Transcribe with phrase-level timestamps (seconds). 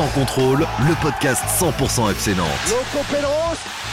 [0.00, 2.48] Sans contrôle, le podcast 100% FC Nantes.
[2.70, 3.28] Loco Pélos,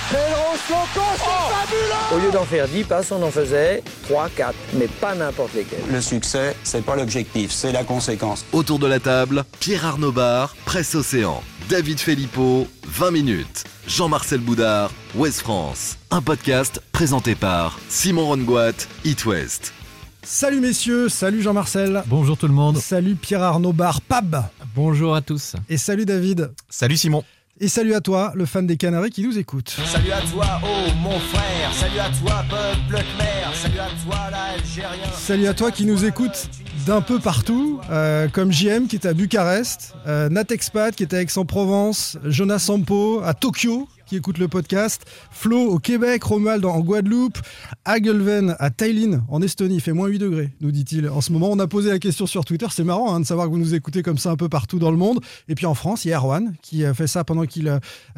[0.09, 4.55] Pélos, Loco, c'est fabuleux Au lieu d'en faire 10 passes, on en faisait 3, 4,
[4.75, 5.83] mais pas n'importe lesquels.
[5.91, 8.46] Le succès, c'est pas l'objectif, c'est la conséquence.
[8.54, 13.66] Autour de la table, Pierre Arnaud Bar, Presse Océan, David Filippo, 20 minutes.
[13.86, 15.98] Jean-Marcel Boudard, Ouest France.
[16.10, 18.71] Un podcast présenté par Simon Rongoat,
[19.04, 19.74] It West.
[20.23, 22.04] Salut messieurs, salut Jean-Marcel.
[22.07, 22.77] Bonjour tout le monde.
[22.77, 24.43] Salut Pierre Arnaud Bar Pab.
[24.75, 25.55] Bonjour à tous.
[25.70, 26.52] Et salut David.
[26.70, 27.23] Salut Simon.
[27.59, 29.75] Et salut à toi, le fan des Canaries qui nous écoute.
[29.85, 31.73] Salut à toi, oh mon frère.
[31.73, 33.55] Salut à toi, peuple khmer.
[33.55, 35.11] Salut à toi, l'Algérien.
[35.16, 36.49] Salut à toi qui nous écoute
[36.86, 41.13] d'un peu partout, euh, comme JM qui est à Bucarest, euh, Nat Expat qui est
[41.16, 46.79] à Aix-en-Provence, Jonas Sampo à Tokyo qui écoute le podcast, Flo au Québec, Romuald en
[46.79, 47.38] Guadeloupe,
[47.85, 51.09] Hagelven à Tallinn en Estonie, il fait moins 8 degrés, nous dit-il.
[51.09, 53.47] En ce moment, on a posé la question sur Twitter, c'est marrant hein, de savoir
[53.47, 55.20] que vous nous écoutez comme ça un peu partout dans le monde.
[55.49, 57.67] Et puis en France, il y a Erwan qui a fait ça pendant qu'il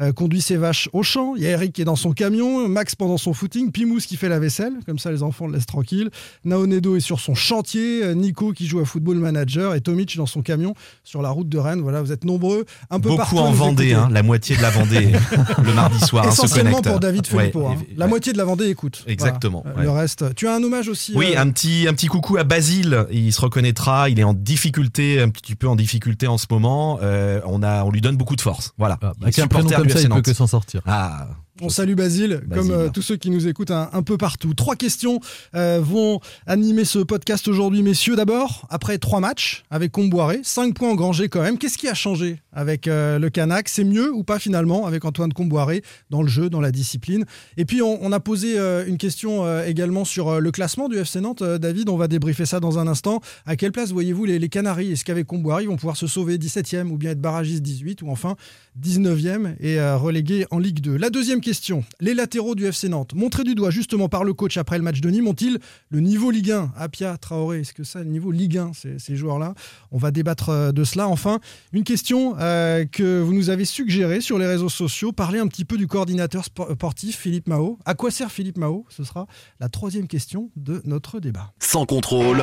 [0.00, 2.68] euh, conduit ses vaches au champ, il y a Eric qui est dans son camion,
[2.68, 5.66] Max pendant son footing, Pimous qui fait la vaisselle, comme ça les enfants le laissent
[5.66, 6.10] tranquille,
[6.44, 9.74] Naonedo est sur son chantier, euh, Nico qui joue à Football Manager.
[9.74, 11.80] Et Tomic dans son camion sur la route de Rennes.
[11.80, 13.38] Voilà, vous êtes nombreux, un peu Beaucoup partout.
[13.38, 15.08] à en Vendée, hein, la moitié de la Vendée.
[15.62, 16.26] Le mardi soir.
[16.26, 17.60] hein, se Essentiellement pour David Filippo.
[17.60, 17.82] Ouais, hein.
[17.96, 19.04] La moitié de la Vendée écoute.
[19.06, 19.78] Exactement, Voilà.
[19.78, 19.84] ouais.
[19.84, 20.34] Le reste.
[20.34, 21.12] Tu as un hommage aussi.
[21.14, 23.06] Oui, euh, un petit, un petit coucou à Basile.
[23.10, 24.08] Il se reconnaîtra.
[24.10, 26.98] Il est en difficulté, un petit peu en difficulté en ce moment.
[27.02, 28.72] Euh, on a, on lui donne beaucoup de force.
[28.78, 28.98] Voilà.
[29.02, 30.82] Ah, Il est avec un prénom comme du ça, il peut que s'en sortir.
[30.86, 31.26] Ah.
[31.62, 32.48] On salue Basile, Basile.
[32.54, 34.54] comme euh, tous ceux qui nous écoutent un, un peu partout.
[34.54, 35.20] Trois questions
[35.54, 38.16] euh, vont animer ce podcast aujourd'hui, messieurs.
[38.16, 41.58] D'abord, après trois matchs avec Comboiré, cinq points engrangés quand même.
[41.58, 45.32] Qu'est-ce qui a changé avec euh, le Canac C'est mieux ou pas finalement avec Antoine
[45.32, 47.24] Comboiré dans le jeu, dans la discipline?
[47.56, 51.42] Et puis on, on a posé une question également sur le classement du FC Nantes.
[51.42, 53.20] David, on va débriefer ça dans un instant.
[53.46, 54.92] À quelle place voyez-vous les, les Canaries?
[54.92, 58.10] Est-ce qu'avec Comboiré, ils vont pouvoir se sauver 17e ou bien être barragistes 18 ou
[58.10, 58.36] enfin
[58.82, 63.14] 19e et euh, relégués en Ligue 2 La deuxième question, les latéraux du FC Nantes,
[63.14, 65.58] montrés du doigt justement par le coach après le match de Nîmes, ont-ils
[65.90, 69.16] le niveau Ligue 1 Apia, Traoré, est-ce que ça, le niveau Ligue 1, ces, ces
[69.16, 69.54] joueurs-là?
[69.90, 71.08] On va débattre euh, de cela.
[71.08, 71.40] Enfin,
[71.72, 75.64] une question euh, que vous nous avez suggérée sur les réseaux sociaux, parler un petit
[75.64, 77.78] peu du coordinateur spo- sportif Philippe Mao.
[77.84, 78.86] À quoi sert Philippe Mao?
[78.88, 79.26] Ce sera
[79.60, 81.52] la troisième question de notre débat.
[81.60, 82.42] Sans contrôle,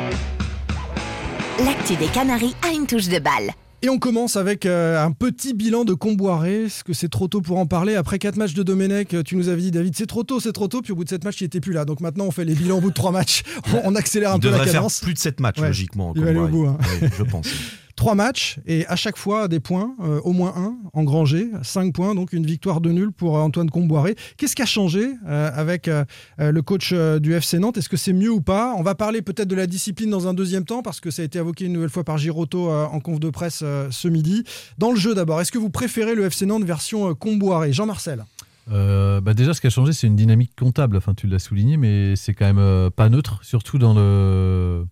[1.65, 3.49] L'actu des Canaries a une touche de balle.
[3.83, 6.63] Et on commence avec euh, un petit bilan de Comboiré.
[6.63, 7.93] Est-ce que c'est trop tôt pour en parler?
[7.95, 10.51] Après quatre matchs de Domenech, euh, tu nous avais dit, David, c'est trop tôt, c'est
[10.51, 10.81] trop tôt.
[10.81, 11.85] Puis au bout de sept matchs, il était plus là.
[11.85, 13.43] Donc maintenant, on fait les bilans au bout de trois matchs.
[13.73, 14.99] On, on accélère un Il peu la faire cadence.
[15.01, 15.67] plus de 7 matchs, Ouais.
[15.67, 16.11] logiquement.
[16.15, 16.77] Il va aller au bout, hein.
[17.01, 17.47] Ouais, je pense.
[17.97, 22.13] Trois matchs et à chaque fois des points, euh, au moins un engrangé, cinq points,
[22.13, 24.15] donc une victoire de nul pour euh, Antoine Comboiré.
[24.37, 25.89] Qu'est-ce qui a changé euh, avec
[26.37, 27.77] le coach du FC Nantes?
[27.77, 28.75] Est-ce que c'est mieux ou pas?
[28.77, 31.25] On va parler peut-être de la discipline dans un deuxième temps parce que ça a
[31.25, 34.43] été évoqué une nouvelle fois par Giroto euh, en conf de presse ce midi.
[34.77, 37.73] Dans le jeu d'abord, est-ce que vous préférez le FC Nantes version Comboiré?
[37.73, 38.25] Jean-Marcel
[38.69, 40.97] bah déjà, ce qui a changé, c'est une dynamique comptable.
[40.97, 44.85] Enfin, tu l'as souligné, mais c'est quand même pas neutre, surtout dans le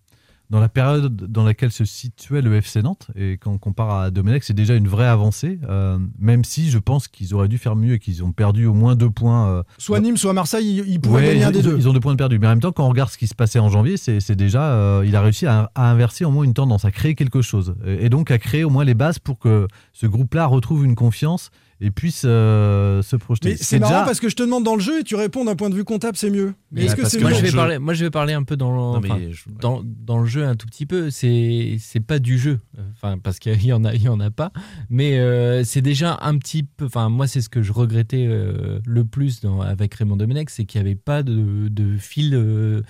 [0.50, 3.07] dans la période dans laquelle se situait le FC Nantes.
[3.16, 5.59] Et quand on compare à Domenech, c'est déjà une vraie avancée.
[5.69, 8.73] euh, même si je pense qu'ils auraient dû faire mieux et qu'ils ont perdu au
[8.73, 9.47] moins deux points.
[9.50, 11.75] euh, Soit Nîmes, soit Marseille, ils, ils pourraient Ouais, gagner un des deux.
[11.78, 12.38] ils ont deux points de perdu.
[12.39, 14.35] Mais en même temps, quand on regarde ce qui se passait en janvier, c'est c'est
[14.35, 17.41] déjà, euh, il a réussi à, à inverser au moins une tendance, à créer quelque
[17.41, 17.75] chose.
[17.85, 20.95] Et, et donc à créer au moins les bases pour que ce groupe-là retrouve une
[20.95, 21.50] confiance
[21.85, 23.56] et puisse euh, se projeter.
[23.57, 25.69] C'est marrant parce que je te demande dans le jeu et tu réponds d'un point
[25.69, 26.53] de vue comptable, c'est mieux.
[26.72, 28.57] Mais Ouais, est-ce que c'est moi, je vais parler, moi, je vais parler un peu
[28.57, 31.09] dans, Non, mais enfin, je- dans, dans le jeu un tout petit peu.
[31.12, 32.59] C'est pas du jeu,
[32.94, 34.51] enfin parce qu'il y en a, il y en a pas.
[34.90, 36.85] Mais euh, c'est déjà un petit peu.
[36.85, 40.66] Enfin, moi, c'est ce que je regrettais euh, le plus dans- avec Raymond Domenech, c'est
[40.66, 42.81] qu'il n'y avait pas de, de fil euh,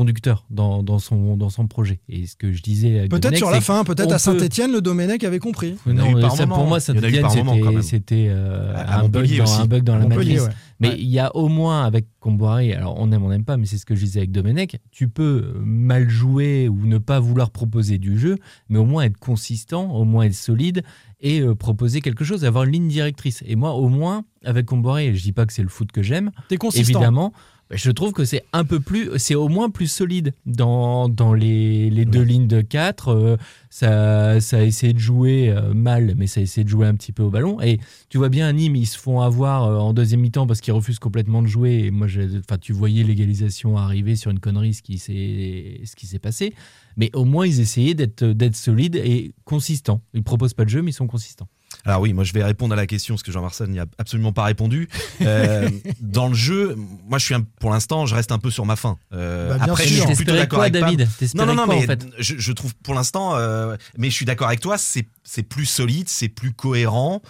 [0.00, 2.00] conducteur dans, dans son dans son projet.
[2.08, 3.00] Et ce que je disais.
[3.00, 5.74] avec Peut-être sur la fin, peut-être à peut- Saint-Etienne, le Domenech avait compris.
[5.84, 6.56] Non, par ça, moment.
[6.56, 9.60] pour moi, eu Saint-Etienne, c'était euh, un, bug dans, aussi.
[9.60, 10.40] un bug dans la matrice.
[10.40, 10.48] ouais.
[10.80, 10.96] Mais Ouais.
[10.98, 13.76] il y a au moins avec Comboiré, alors on aime, on n'aime pas, mais c'est
[13.76, 17.98] ce que je disais avec Domenech, tu peux mal jouer ou ne pas vouloir proposer
[17.98, 18.36] du jeu,
[18.70, 20.82] mais au moins être consistant, au moins être solide
[21.20, 23.42] et euh, proposer quelque chose, avoir une ligne directrice.
[23.46, 26.30] Et moi, au moins, avec Comboiré, je dis pas que c'est le foot que j'aime,
[26.74, 27.34] évidemment,
[27.70, 31.88] je trouve que c'est un peu plus, c'est au moins plus solide dans, dans les,
[31.90, 33.38] les deux lignes de 4.
[33.70, 36.94] ça, ça a essayé de jouer euh, mal, mais ça a essayé de jouer un
[36.94, 37.60] petit peu au ballon.
[37.60, 37.78] Et
[38.08, 40.98] tu vois bien, Nîmes, ils se font avoir euh, en deuxième mi-temps parce qu'ils refusent
[40.98, 41.84] complètement de jouer.
[41.84, 42.08] Et moi,
[42.38, 46.54] enfin, tu voyais l'égalisation arriver sur une connerie, ce qui s'est passé.
[46.96, 50.00] Mais au moins, ils essayaient d'être solides et consistants.
[50.12, 51.48] Ils proposent pas de jeu, mais ils sont consistants.
[51.84, 54.32] Alors oui, moi je vais répondre à la question parce que Jean-Marcel n'y a absolument
[54.32, 54.88] pas répondu.
[55.22, 55.68] Euh,
[56.00, 58.76] dans le jeu, moi je suis un, pour l'instant, je reste un peu sur ma
[58.76, 58.98] fin.
[59.12, 61.08] Euh, après, je suis plutôt d'accord avec David.
[61.34, 61.86] Non, non, non, mais
[62.18, 66.08] je, je, trouve pour l'instant, euh, mais je suis d'accord avec toi, c'est plus solide,
[66.08, 67.22] c'est plus cohérent.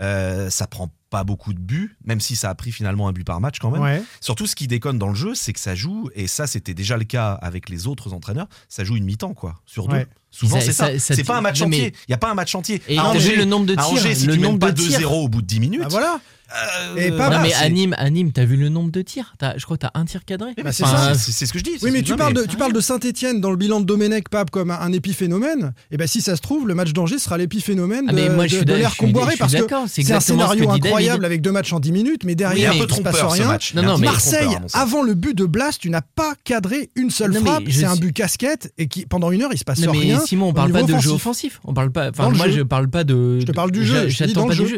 [0.00, 3.24] Euh, ça prend pas beaucoup de buts, même si ça a pris finalement un but
[3.24, 4.02] par match quand même.
[4.20, 6.96] Surtout, ce qui déconne dans le jeu, c'est que ça joue, et ça c'était déjà
[6.96, 10.06] le cas avec les autres entraîneurs, ça joue une mi-temps quoi, sur deux.
[10.30, 10.98] Souvent c'est ça.
[10.98, 11.94] c'est pas un match entier.
[12.06, 12.82] Il y a pas un match entier.
[12.88, 15.46] Et à le nombre de tirs, si tu nombre de pas 2-0 au bout de
[15.46, 15.82] 10 minutes.
[15.84, 16.20] Ah, voilà.
[16.50, 19.34] Euh, et pas non, mais à Nîmes, à Nîmes, t'as vu le nombre de tirs
[19.40, 20.54] as, Je crois que t'as un tir cadré.
[20.72, 21.76] C'est ce que je dis.
[21.82, 25.72] Oui, mais tu, parles de, Saint-Etienne dans le bilan de Domenech, Pape, comme un épiphénomène.
[25.90, 28.64] Et bien, si ça se trouve, le match d'Angers sera l'épiphénomène ah, de, moi, de,
[28.64, 32.24] de l'ère comboiré parce que c'est un scénario incroyable avec deux matchs en 10 minutes,
[32.24, 33.58] mais derrière, il ne se passe rien.
[33.98, 37.64] Marseille, avant le but de Blast, tu n'as pas cadré une seule frappe.
[37.70, 40.18] C'est un but casquette et qui pendant une heure, il se passe rien.
[40.18, 41.60] Mais Simon, on parle pas de jeu offensif.
[41.66, 43.40] Moi, je parle pas de.
[43.40, 44.08] Je te parle du jeu.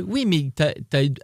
[0.08, 0.72] Oui, mais t'as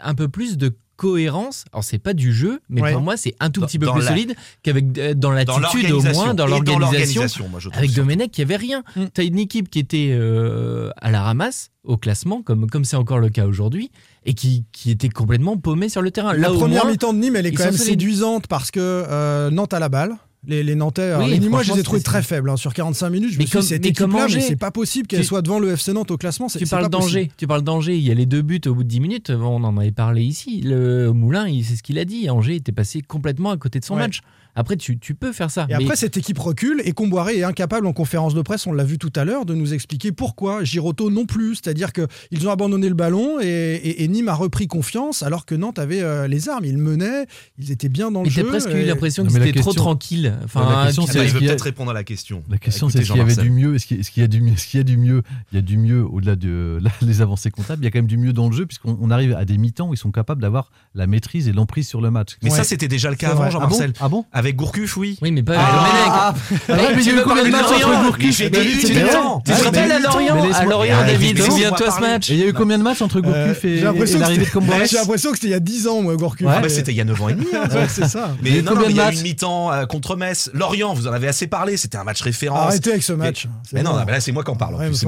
[0.01, 1.65] un peu plus de cohérence.
[1.73, 4.35] Alors c'est pas du jeu, mais pour moi c'est un tout petit peu plus solide
[4.63, 7.49] qu'avec euh, dans l'attitude au moins dans l'organisation.
[7.73, 8.85] Avec Domenech, il y avait rien.
[8.97, 9.05] Mm.
[9.15, 13.19] T'as une équipe qui était euh, à la ramasse au classement, comme comme c'est encore
[13.19, 13.91] le cas aujourd'hui,
[14.27, 16.35] et qui, qui était complètement paumée sur le terrain.
[16.35, 19.79] La première mi-temps de Nîmes, elle est quand même séduisante parce que euh, Nantes a
[19.79, 20.17] la balle
[20.47, 21.13] les, Nantais.
[21.13, 21.21] Hein.
[21.23, 22.51] Oui, je les ai trouvés très faibles.
[22.51, 25.07] Hein, sur 45 minutes, je mais me suis dit, cette équipe-là, mais c'est pas possible
[25.07, 26.47] qu'elle soit devant le FC Nantes au classement.
[26.49, 27.31] Tu parles d'Angers.
[27.37, 27.63] Tu parles.
[27.87, 29.31] Il y a les deux buts au bout de 10 minutes.
[29.31, 30.61] On en avait parlé ici.
[30.63, 32.31] Le Moulin, c'est ce qu'il a dit.
[32.31, 34.21] Angers était passé complètement à côté de son match.
[34.57, 35.67] Après, tu, tu peux faire ça.
[35.69, 38.85] Et après, cette équipe recule et Comboiré est incapable en conférence de presse, on l'a
[38.85, 40.65] vu tout à l'heure, de nous expliquer pourquoi.
[40.65, 41.57] Giroto non plus.
[41.57, 46.01] C'est-à-dire qu'ils ont abandonné le ballon et, Nîmes a repris confiance alors que Nantes avait
[46.01, 46.65] euh, les armes.
[46.65, 47.27] Ils menaient,
[47.59, 48.43] ils étaient bien dans le jeu.
[48.43, 48.85] J'ai presque et...
[48.85, 50.35] eu l'impression que c'était trop tranquille.
[50.55, 52.43] La question, Je vais peut-être répondre à la question.
[52.49, 54.53] La question, c'est ce qu'il y avait du mieux Est-ce qu'il y a du mieux
[54.53, 55.23] Est-ce y a du mieux
[55.53, 56.81] Il y a du mieux au-delà de
[57.21, 57.83] avancées comptables.
[57.83, 59.89] Il y a quand même du mieux dans le jeu puisqu'on arrive à des mi-temps
[59.89, 62.37] où ils sont capables d'avoir la maîtrise et l'emprise sur le match.
[62.43, 63.93] Mais ça, c'était déjà le cas avant, Jean-Marcel.
[64.01, 64.25] Ah bon?
[64.33, 65.19] Ah avec Gourcuff, oui.
[65.23, 65.93] Oui, mais pas ah, Domenech.
[66.07, 66.35] Ah, ah,
[66.69, 70.37] ah, mais il y a eu combien de matchs entre Gourcuff et à Lorient
[70.69, 72.29] Lorient, David, souviens-toi ce match.
[72.29, 74.99] Il y a eu combien de matchs entre euh, Gourcuff et l'arrivée de Comboirec J'ai
[74.99, 76.49] l'impression que c'était il y a 10 ans, moi, Gourcuff.
[76.69, 77.47] C'était il y a 9 ans et demi.
[77.53, 77.65] Hein.
[77.89, 78.37] C'est ça.
[78.41, 80.49] Mais non, il y a eu une mi-temps euh, contre Metz.
[80.55, 81.77] Lorient, vous en avez assez parlé.
[81.77, 82.69] C'était un match référence.
[82.69, 83.49] Arrêtez avec ce match.
[83.73, 84.77] Mais non, là, c'est moi qui en parle.
[84.95, 85.07] C'est.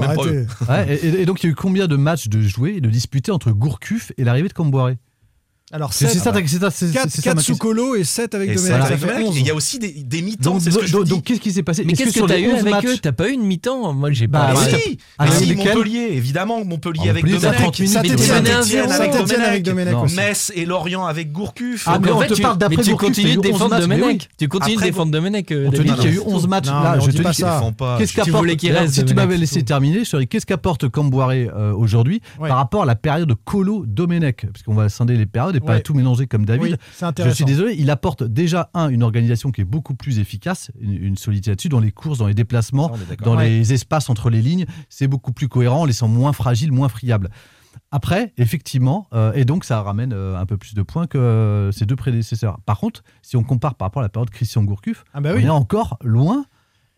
[1.01, 3.51] Et donc, il y a eu combien de matchs de jouer et de disputés entre
[3.51, 4.97] Gourcuff et l'arrivée de Comboirec
[5.71, 6.33] alors c'est ça,
[6.71, 9.35] c'est 4 sous Colo et 7 avec Domenech.
[9.35, 10.57] Il y a aussi des, des mi-temps.
[11.05, 13.33] Donc qu'est-ce qui s'est passé Mais qu'est-ce que t'as eu avec eux T'as pas eu
[13.33, 14.61] une mi-temps Moi j'ai bah, pas.
[15.17, 18.47] Ah, ah si, Montpellier évidemment, Montpellier avec Domenech, Saint-Étienne
[18.91, 21.83] avec Domenech, Metz et Lorient avec Gourcuff.
[21.87, 24.29] Ah mais on te parle d'après Tu continues de défendre Domenech.
[24.37, 25.51] Tu continues de défendre Domenech.
[25.51, 26.97] On te dit qu'il y a eu 11 matchs là.
[26.99, 27.43] Je te dis
[27.97, 32.83] Qu'est-ce qu'apporte Si tu m'avais laissé terminer, je qu'est-ce qu'apporte Camboiré euh, aujourd'hui par rapport
[32.83, 36.45] à la période Colo Domenech, parce qu'on va scinder les périodes pas tout mélanger comme
[36.45, 36.77] David.
[37.17, 41.17] Je suis désolé, il apporte déjà, un, une organisation qui est beaucoup plus efficace, une,
[41.17, 42.91] solidité là-dessus, dans les courses, dans les déplacements,
[43.23, 44.65] dans les espaces entre les lignes.
[44.89, 47.29] C'est beaucoup plus cohérent, en laissant moins fragile, moins friable.
[47.91, 51.71] Après, effectivement, euh, et donc ça ramène euh, un peu plus de points que euh,
[51.71, 52.59] ses deux prédécesseurs.
[52.65, 55.49] Par contre, si on compare par rapport à la période Christian Gourcuff, ah bah est
[55.49, 56.45] encore loin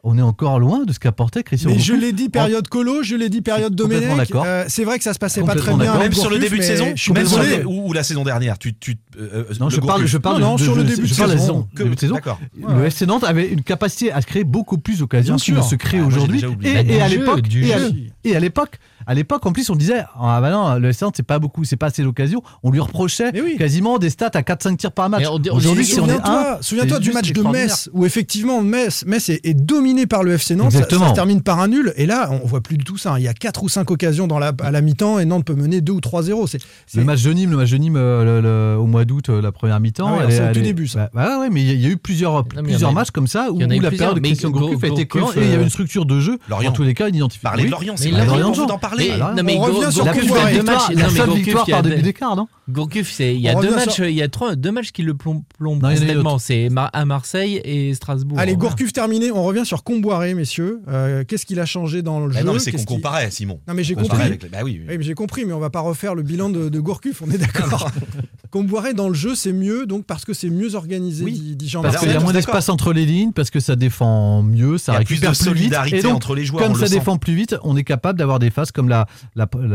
[0.04, 3.16] on est encore loin de ce qu'apportait Christian Mais je l'ai dit période colo, je
[3.16, 4.34] l'ai dit période Domenech.
[4.34, 5.98] Euh, c'est vrai que ça se passait pas très bien.
[5.98, 6.94] Même sur le début de saison,
[7.66, 8.56] ou, la saison dernière.
[9.18, 11.68] Euh, non, je parle, parle, de, sur le début de, saison.
[11.98, 12.20] Saison.
[12.68, 16.00] Le FC Nantes avait une capacité à créer beaucoup plus d'occasions qui ne se créent
[16.00, 16.44] ah, aujourd'hui.
[18.24, 21.26] Et à l'époque, à l'époque, en plus, on disait Ah bah non, le S1, c'est
[21.26, 22.42] pas beaucoup, c'est pas assez d'occasion.
[22.64, 25.26] On lui reprochait quasiment des stats à 4-5 tirs par match.
[25.52, 29.54] Aujourd'hui, si on est un, Souviens-toi du match de Metz, où effectivement, Metz, Metz est,
[29.54, 30.72] dominé par le FC Nantes.
[30.72, 31.94] Ça, se termine par un nul.
[31.98, 33.16] Et là, on voit plus du tout ça.
[33.18, 35.56] Il y a 4 ou 5 occasions dans la, à la mi-temps et Nantes peut
[35.56, 36.48] mener 2 ou 3-0.
[36.48, 36.60] C'est,
[36.96, 39.80] Le match de Nîmes, le match de Nîmes euh, au mois d'août, euh, la première
[39.80, 40.20] mi-temps.
[40.22, 41.10] Ah c'est au début, ça.
[41.14, 43.92] Bah, bah ouais, mais il y, a eu plusieurs, plusieurs matchs comme ça où, la
[43.92, 46.40] période de Christian Gourcuff a été cohérente et il y a une structure de jeu.
[46.50, 47.50] Dans tous les cas, une identification.
[47.50, 48.12] Parler de Lorient, c'est
[48.92, 49.12] parler.
[49.12, 51.84] Mais, non, mais on go, revient go, sur la, la, victoire, la seule victoire par
[51.84, 52.48] demi d'écart, non?
[52.72, 55.44] Gourcuff, il y a deux matchs, il y a trois, deux matchs qui le plombent,
[55.58, 55.86] plombent
[56.40, 58.40] C'est à Marseille et Strasbourg.
[58.40, 59.32] Allez, Gourcuff terminé.
[59.32, 60.82] On revient sur Comboiré, messieurs.
[60.88, 63.60] Euh, qu'est-ce qu'il a changé dans le bah jeu Non, c'est qu'on qu comparait, Simon.
[63.68, 64.18] Non, mais j'ai compris.
[64.52, 64.98] Bah oui, oui.
[64.98, 67.22] mais j'ai compris, mais on va pas refaire le bilan de, de Gourcuff.
[67.22, 67.90] On est d'accord.
[68.52, 71.56] Comboiré dans le jeu, c'est mieux, donc parce que c'est mieux organisé, oui.
[71.56, 74.44] dit Jean Parce qu'il y a moins d'espace entre les lignes, parce que ça défend
[74.44, 75.74] mieux, ça récupère plus, vite.
[75.94, 78.72] Et entre les joueurs, comme ça défend plus vite, on est capable d'avoir des phases
[78.72, 79.08] comme la,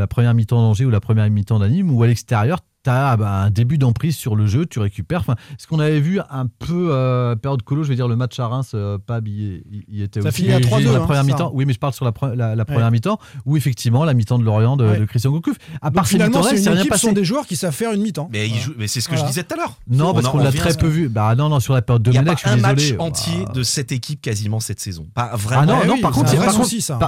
[0.06, 3.78] première mi-temps d'Angers ou la première mi-temps d'Anime, ou à l'extérieur, tu as un début
[3.78, 5.20] d'emprise sur le jeu, tu récupères.
[5.20, 8.38] Enfin, ce qu'on avait vu un peu euh, période colo, je veux dire le match
[8.38, 10.42] à Reims, euh, Pab y, y- était Ça aussi.
[10.42, 11.50] finit à 3-2, la hein, première mi-temps.
[11.54, 12.90] Oui, mais je parle sur la, pre- la- la première Ouais.
[12.92, 14.98] mi-temps, où effectivement la mi-temps de Lorient de, Ouais.
[15.00, 15.56] de Christian Gourcuff.
[15.82, 18.02] À Donc part ces finalement, c'est une équipe, sont des joueurs qui savent faire une
[18.02, 18.28] mi-temps.
[18.32, 18.86] Mais, Voilà.
[18.88, 19.26] c'est ce que Voilà.
[19.26, 19.76] je disais tout à l'heure.
[19.88, 21.08] Non, On parce qu'on l'a très peu vu.
[21.08, 23.00] Bah non, non, sur la période de pas je suis un match désolé.
[23.00, 23.52] entier Ah.
[23.52, 25.06] de cette équipe quasiment cette saison.
[25.14, 25.62] Pas vraiment.
[25.62, 26.46] Ah non, Ouais, non, oui, par contre, un il y a- vrai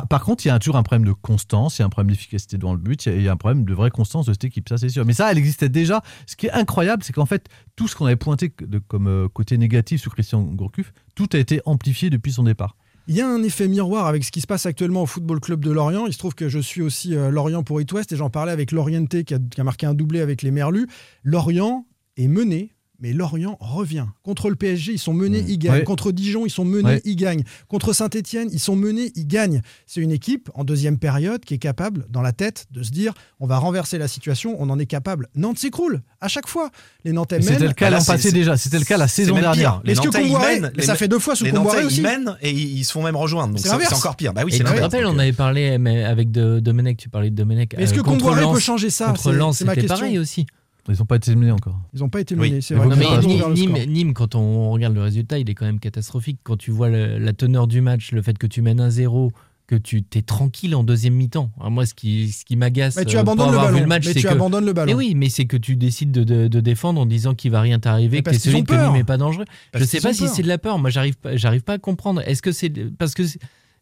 [0.09, 2.11] par, contre il y a toujours un problème de constance, il y a un problème
[2.13, 4.27] d'efficacité devant le but, il y a- il y, a un problème de vraie constance
[4.27, 5.05] de cette équipe, ça c'est sûr.
[5.05, 6.03] Mais ça, elle existait déjà.
[6.27, 8.53] Ce qui est incroyable, c'est qu'en fait, tout ce qu'on avait pointé
[8.89, 12.77] comme euh, côté négatif sur Christian Gourcuff, tout a été amplifié depuis son départ.
[13.07, 15.65] Il y a un effet miroir avec ce qui se passe actuellement au Football Club
[15.65, 16.07] de Lorient.
[16.07, 18.53] Il se trouve que je suis aussi euh, Lorient pour It West et j'en parlais
[18.53, 20.89] avec Lorienté qui a, qui a marqué un doublé avec les Merlus.
[21.25, 21.87] Lorient
[22.19, 22.75] est mené.
[23.01, 24.07] Mais Lorient revient.
[24.25, 25.49] Contre le PSG, ils sont menés, Mmh.
[25.49, 25.73] ils gagnent.
[25.79, 25.85] Ouais.
[25.85, 27.03] Contre Dijon, ils sont menés, Ouais.
[27.05, 27.45] ils gagnent.
[27.69, 29.63] Contre Saint-Etienne, ils sont menés, ils gagnent.
[29.87, 33.13] C'est une équipe en deuxième période qui est capable, dans la tête, de se dire
[33.39, 35.29] on va renverser la situation, on en est capable.
[35.37, 36.71] Nantes s'écroule à chaque fois.
[37.05, 37.69] Les Nantais C'était mènent.
[37.69, 39.81] le cas là, l'an passé déjà, c'était le cas la saison dernière.
[39.85, 41.87] Les Est-ce que Nantais, ils mènent, les ça fait deux fois sous Les Comboiré Nantais,
[41.87, 41.99] aussi.
[41.99, 43.51] ils mènent et ils se font même rejoindre.
[43.51, 43.91] Donc C'est c'est l'inverse.
[43.91, 44.33] c'est encore pire.
[44.35, 44.91] Bah oui, Et c'est l'inverse.
[44.93, 47.75] Donc, on euh, avait parlé mais avec Domenech, tu parlais de Domenech.
[47.75, 49.95] Est-ce euh, que Comboiré peut changer ça Contre C'est- Lens, c'était question.
[49.97, 50.47] pareil aussi.
[50.89, 51.79] Ils n'ont pas été menés encore.
[51.95, 52.49] Ils n'ont pas été Oui.
[52.51, 52.97] menés, c'est Mais vrai.
[52.97, 56.39] Non, mais Nîmes- quand on regarde le résultat, il est quand même catastrophique.
[56.43, 59.31] Quand tu vois le- la teneur du match, le fait que tu mènes 1-0,
[59.67, 61.51] que tu t'es tranquille en deuxième mi-temps.
[61.69, 63.87] Moi, ce qui, ce qui m'agace, Mais tu euh, abandonnes le ballon.
[63.87, 64.87] match, mais c'est tu que abandonnes le ballon.
[64.87, 67.61] mais oui, mais c'est que tu décides de, de- de défendre en disant qu'il va
[67.61, 68.73] rien t'arriver, que t'es solide, que.
[68.73, 69.45] Nîmes n'est pas dangereux.
[69.73, 70.79] Parce je sais pas si c'est de la peur.
[70.79, 72.23] Moi, j'arrive pas, j'arrive pas à comprendre.
[72.27, 73.39] Est-ce que c'est parce que c'est-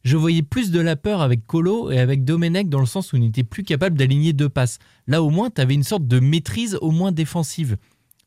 [0.06, 3.16] je voyais plus de la peur avec Colo et avec Domenech dans le sens où
[3.16, 4.78] on n'était plus capable d'aligner deux passes.
[5.08, 7.76] Là, au moins, tu avais une sorte de maîtrise au moins défensive.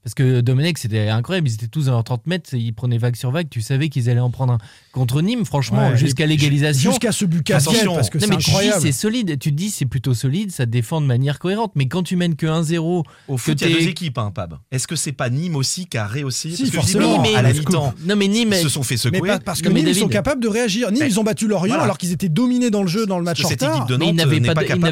[0.03, 1.47] Parce que Domenech, c'était incroyable.
[1.47, 3.47] Ils étaient tous dans leurs 30 mètres, ils prenaient vague sur vague.
[3.49, 4.57] Tu savais qu'ils allaient en prendre un.
[4.91, 6.89] Contre Nîmes, franchement, Ouais, jusqu'à l'égalisation.
[6.91, 8.81] Jusqu'à ce but parce que Non, c'est mais tu dis incroyable.
[8.81, 11.71] c'est solide, tu te dis c'est plutôt solide, ça défend de manière cohérente.
[11.75, 14.57] Mais quand tu mènes que 1-0, Au foot, il y a deux équipes, hein, Pab.
[14.71, 17.21] Est-ce que c'est pas Nîmes aussi qui a réussi Si, forcément.
[17.21, 19.27] mais- à la mais- mi-temps, non mais Nîmes, ils se sont fait Mais secouer.
[19.29, 20.89] pas- parce que mais Nîmes, ils sont capables de réagir.
[20.91, 21.83] Nîmes, Mais- ils ont battu Lorient voilà.
[21.83, 23.85] alors qu'ils étaient dominés dans le jeu, dans le match en retard.
[23.89, 24.41] mais ils Nantes n'avaient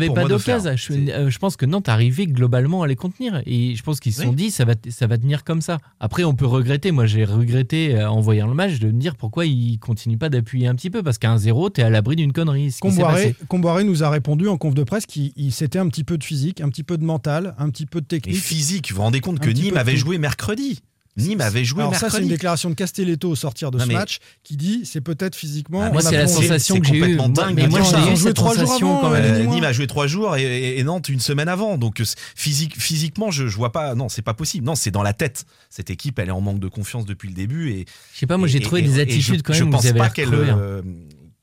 [0.10, 0.74] pas, d'occasion.
[0.76, 3.42] Je, euh, je pense que Nantes arrivait globalement à les contenir.
[3.46, 4.76] Et je pense qu'ils se sont dit ça va,
[5.18, 5.80] tenir comme ça.
[6.00, 6.92] Après, on peut regretter.
[6.92, 10.30] Moi, j'ai regretté euh, en voyant le match de me dire pourquoi ils continuent pas
[10.30, 11.02] d'appuyer un petit peu.
[11.04, 12.72] Parce qu'à 1-0, t'es à l'abri d'une connerie.
[12.72, 13.46] ce qui s'est Comboiré, passé.
[13.48, 16.24] Comboiré nous a répondu en conf de presse qu'il il- c'était un petit peu de
[16.24, 18.38] physique, un petit peu de mental, un petit peu de Et technique.
[18.38, 20.82] physique, vous vous rendez compte Un que Nîmes avait joué mercredi.
[21.18, 23.88] Nîmes avait joué Alors ça, c'est une déclaration de Castelletto au sortir de Non, ce
[23.90, 25.82] mais- match qui dit c'est peut-être physiquement.
[25.82, 27.18] Ah, Moi, c'est la sensation que j'ai eue.
[27.56, 29.48] Mais moi, j'ai eu joué trois jours avant, quand euh, même.
[29.48, 29.52] Euh.
[29.52, 31.78] Nîmes a joué trois jours et, et- et Nantes une semaine avant.
[31.78, 32.06] Donc euh,
[32.36, 33.96] physique, physiquement, je, je vois pas.
[33.96, 34.66] Non, c'est pas possible.
[34.66, 35.46] Non, c'est dans la tête.
[35.70, 37.72] Cette équipe, elle est en manque de confiance depuis le début.
[37.72, 39.60] Et Je sais pas, moi, j'ai et- trouvé et- des et attitudes je, quand je
[39.64, 39.70] même.
[39.70, 40.30] où pense ils avaient pas qu'elle.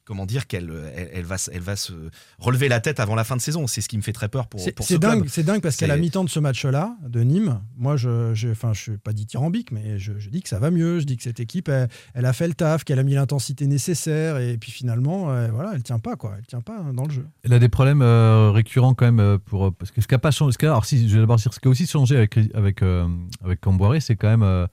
[0.05, 0.07] Hein.
[0.07, 1.93] comment dire qu'elle elle, elle va, se- elle va se
[2.39, 3.67] relever la tête avant la fin de saison.
[3.67, 5.29] C'est ce qui me fait très peur pour, C'est pour c'est ce dingue, club.
[5.31, 8.73] c'est dingue parce qu'à la mi-temps de ce match-là, de Nîmes, moi, je, je, enfin,
[8.73, 11.01] je suis pas dithyrambique, mais je, je dis que ça va mieux.
[11.01, 13.67] Je dis que cette équipe, elle, elle a fait le taf, qu'elle a mis l'intensité
[13.67, 16.35] nécessaire, et puis finalement, euh, voilà, elle tient pas, quoi.
[16.39, 17.27] Elle tient pas dans le jeu.
[17.43, 20.19] Elle a des problèmes euh, récurrents quand même euh, pour parce que ce qui a
[20.19, 20.53] pas changé.
[20.53, 22.39] Ce qui a- alors si je vais d'abord dire ce qui a aussi changé avec
[22.55, 23.07] avec euh,
[23.43, 24.67] avec Camboiré, c'est quand même euh,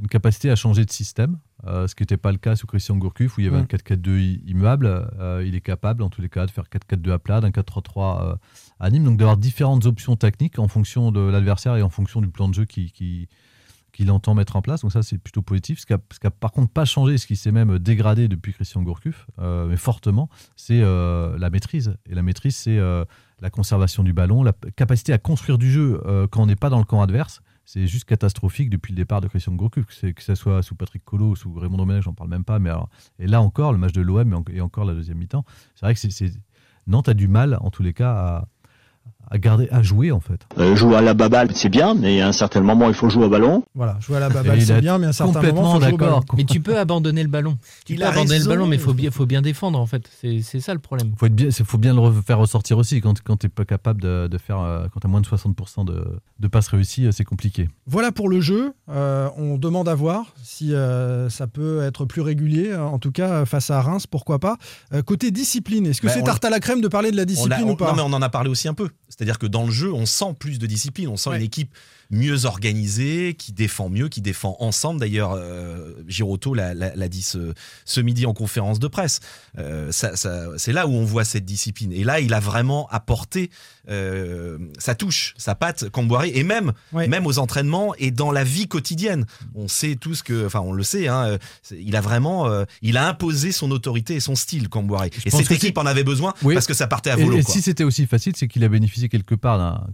[0.00, 2.96] une capacité à changer de système, euh, ce qui n'était pas le cas sous Christian
[2.96, 3.62] Gourcuff où il y avait Mm.
[3.62, 4.86] un 4-4-2 i- immuable.
[5.18, 8.24] Euh, il est capable en tous les cas de faire 4-4-2 à plat, d'un 4-3-3
[8.32, 8.34] euh,
[8.80, 12.28] à Nîmes, donc d'avoir différentes options techniques en fonction de l'adversaire et en fonction du
[12.28, 13.28] plan de jeu qui, qui
[13.92, 14.80] qu'il entend mettre en place.
[14.80, 15.78] Donc ça, c'est plutôt positif.
[15.78, 18.26] Ce qui a, ce qui a par contre pas changé, ce qui s'est même dégradé
[18.26, 21.94] depuis Christian Gourcuff, euh, mais fortement, c'est la maîtrise.
[22.08, 26.00] Et la maîtrise, c'est la conservation du ballon, la capacité à construire du jeu
[26.30, 27.42] quand on n'est pas dans le camp adverse.
[27.74, 31.30] C'est juste catastrophique depuis le départ de Christian Gourcuff, que, ce soit sous Patrick Collot
[31.30, 32.58] ou sous Raymond Domenech, j'en parle même pas.
[32.58, 35.16] Mais alors, et là encore, le match de l'OM et, en- et encore la deuxième
[35.16, 36.00] mi-temps, c'est vrai que
[36.86, 38.48] Nantes a du mal, en tous les cas, à,
[39.30, 40.40] à garder, à jouer en fait.
[40.58, 43.24] Euh, jouer à la baballe, c'est bien, mais à un certain moment, il faut jouer
[43.24, 43.64] au ballon.
[43.74, 45.80] Voilà, jouer à la baballe, il c'est a bien, mais à un certain moment, faut
[45.80, 46.18] jouer au ballon.
[46.20, 46.36] d'accord.
[46.36, 47.56] Mais tu peux abandonner le ballon.
[47.86, 48.50] Tu Il peux abandonner raison.
[48.50, 50.08] le ballon, mais il faut bien, faut bien défendre en fait.
[50.20, 51.12] C'est ça le problème.
[51.18, 53.00] faut être bien, faut bien le re- faire ressortir aussi.
[53.00, 55.26] Quand, quand tu n'es pas capable de, de faire, euh, quand tu as moins de
[55.26, 56.04] 60% de,
[56.38, 57.68] de passes réussies, euh, c'est compliqué.
[57.86, 58.72] Voilà pour le jeu.
[58.90, 62.74] Euh, on demande à voir si euh, ça peut être plus régulier.
[62.76, 64.56] En tout cas, face à Reims, pourquoi pas.
[64.92, 67.22] Euh, côté discipline, est-ce que Bah, c'est tarte à la crème de parler de la
[67.22, 67.88] On discipline a- on- ou pas?
[67.88, 68.88] Non, mais on en a parlé aussi un peu.
[69.12, 71.08] C'est-à-dire que dans le jeu, on sent plus de discipline.
[71.08, 71.36] On sent Ouais.
[71.36, 71.74] une équipe
[72.12, 75.00] mieux organisée, qui défend mieux, qui défend ensemble.
[75.00, 77.54] D'ailleurs, euh, Girotto l'a dit ce,
[77.84, 79.20] ce midi en conférence de presse.
[79.58, 81.92] Euh, ça- ça- c'est là où on voit cette discipline.
[81.92, 83.50] Et là, il a vraiment apporté
[83.88, 87.08] euh, sa touche, sa patte, Camboiré, et même, Ouais.
[87.08, 89.26] même aux entraînements et dans la vie quotidienne.
[89.56, 91.38] On sait tous que, enfin, on le sait, hein, euh,
[91.76, 92.48] il a vraiment,
[92.82, 95.10] il a imposé son autorité et son style, Camboiré.
[95.24, 96.54] Et cette équipe en avait besoin Oui.
[96.54, 97.36] parce que ça partait à volo.
[97.38, 99.84] et si c'était aussi facile, c'est qu'il avait bénéficié quelque part d'un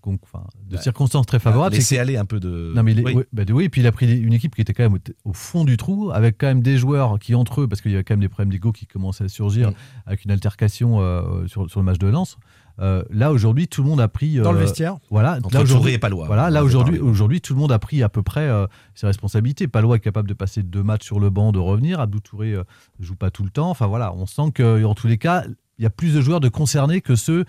[0.68, 1.76] de circonstances très favorables.
[2.16, 2.72] Un peu de.
[2.74, 3.14] Non mais il est- Oui.
[3.14, 5.30] ouais, bah, oui, et puis il a pris une équipe qui était quand même au,
[5.30, 7.96] au fond du trou, avec quand même des joueurs qui entre eux, parce qu'il y
[7.96, 9.74] a quand même des problèmes d'ego qui commençaient à surgir Mm.
[10.06, 12.36] avec une altercation euh, sur, sur le match de Lens.
[12.80, 14.98] Euh, là aujourd'hui, tout le monde a pris Dans le euh, vestiaire.
[15.10, 16.26] Voilà, Entre là, aujourd'hui- et Palois.
[16.28, 19.66] Voilà, là avait aujourd'hui, tout le monde a pris à peu près euh, ses responsabilités.
[19.66, 21.98] Palois est capable de passer deux matchs sur le banc, de revenir.
[21.98, 22.62] Abdou Touré euh,
[23.00, 23.68] joue pas tout le temps.
[23.70, 25.42] Enfin voilà, on sent que en tous les cas,
[25.78, 27.44] il y a plus de joueurs de concernés que ceux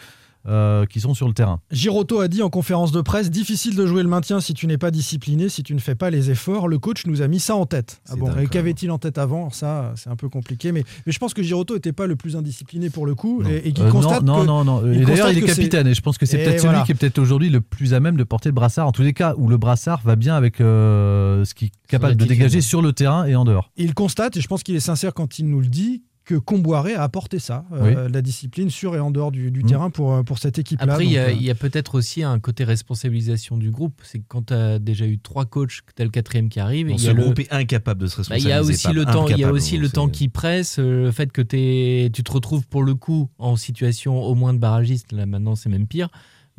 [0.47, 1.59] euh, qui sont sur le terrain.
[1.71, 4.77] Giroto a dit en conférence de presse difficile de jouer le maintien si tu n'es
[4.77, 6.67] pas discipliné, si tu ne fais pas les efforts.
[6.67, 8.01] Le coach nous a mis ça en tête.
[8.09, 9.49] Ah bon, qu'avait-il en tête avant?
[9.49, 10.71] Ça, c'est un peu compliqué.
[10.71, 13.43] Mais, mais je pense que Giroto n'était pas le plus indiscipliné pour le coup.
[13.43, 13.49] Non.
[13.49, 15.87] Et, et qu'il Euh, constate non, que- non, d'ailleurs, constate il est capitaine.
[15.87, 16.77] Et je pense que c'est peut-être voilà.
[16.79, 18.87] celui qui est peut-être aujourd'hui le plus à même de porter le brassard.
[18.87, 22.15] En tous les cas, où le brassard va bien avec euh, ce qu'il est capable
[22.15, 23.71] de dégager sur le terrain et en dehors.
[23.77, 26.93] il constate, et je pense qu'il est sincère quand il nous le dit, que Comboiré
[26.93, 29.65] a apporté ça, euh, la discipline sur et en dehors du, du Mm.
[29.65, 30.93] terrain pour, euh, pour cette équipe-là.
[30.93, 33.71] Après, il y a, Donc, euh, il y a peut-être aussi un côté responsabilisation du
[33.71, 33.99] groupe.
[34.03, 36.59] C'est que quand tu as déjà eu trois coachs, que tu as le quatrième qui
[36.59, 38.47] arrive, Bon, y ce le, groupe est incapable de se Bah, responsabiliser.
[38.47, 41.09] il y a aussi le temps, il y a aussi le temps qui presse, le
[41.11, 45.11] fait que t'es- tu te retrouves pour le coup en situation au moins de barragiste.
[45.11, 46.09] Là maintenant, c'est même pire.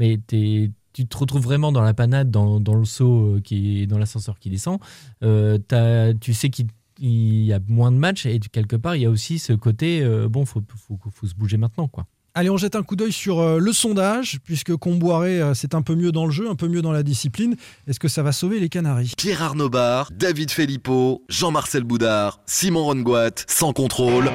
[0.00, 3.86] Mais t'es- tu te retrouves vraiment dans la panade, dans, dans le saut qui est
[3.86, 4.80] dans l'ascenseur qui descend.
[5.22, 6.66] Euh, t'as- tu sais qu'il
[7.00, 10.02] il y a moins de matchs et quelque part il y a aussi ce côté
[10.02, 12.06] euh, bon faut, faut, faut se bouger maintenant quoi.
[12.32, 15.82] Allez, on jette un coup d'œil sur euh, le sondage, puisque Comboiré, euh, c'est un
[15.82, 17.56] peu mieux dans le jeu, un peu mieux dans la discipline.
[17.88, 19.14] Est-ce que ça va sauver les Canaries?
[19.16, 24.30] Pierre Arnaud Bar, David Filippo, Jean-Marcel Boudard, Simon Rongoat, sans contrôle.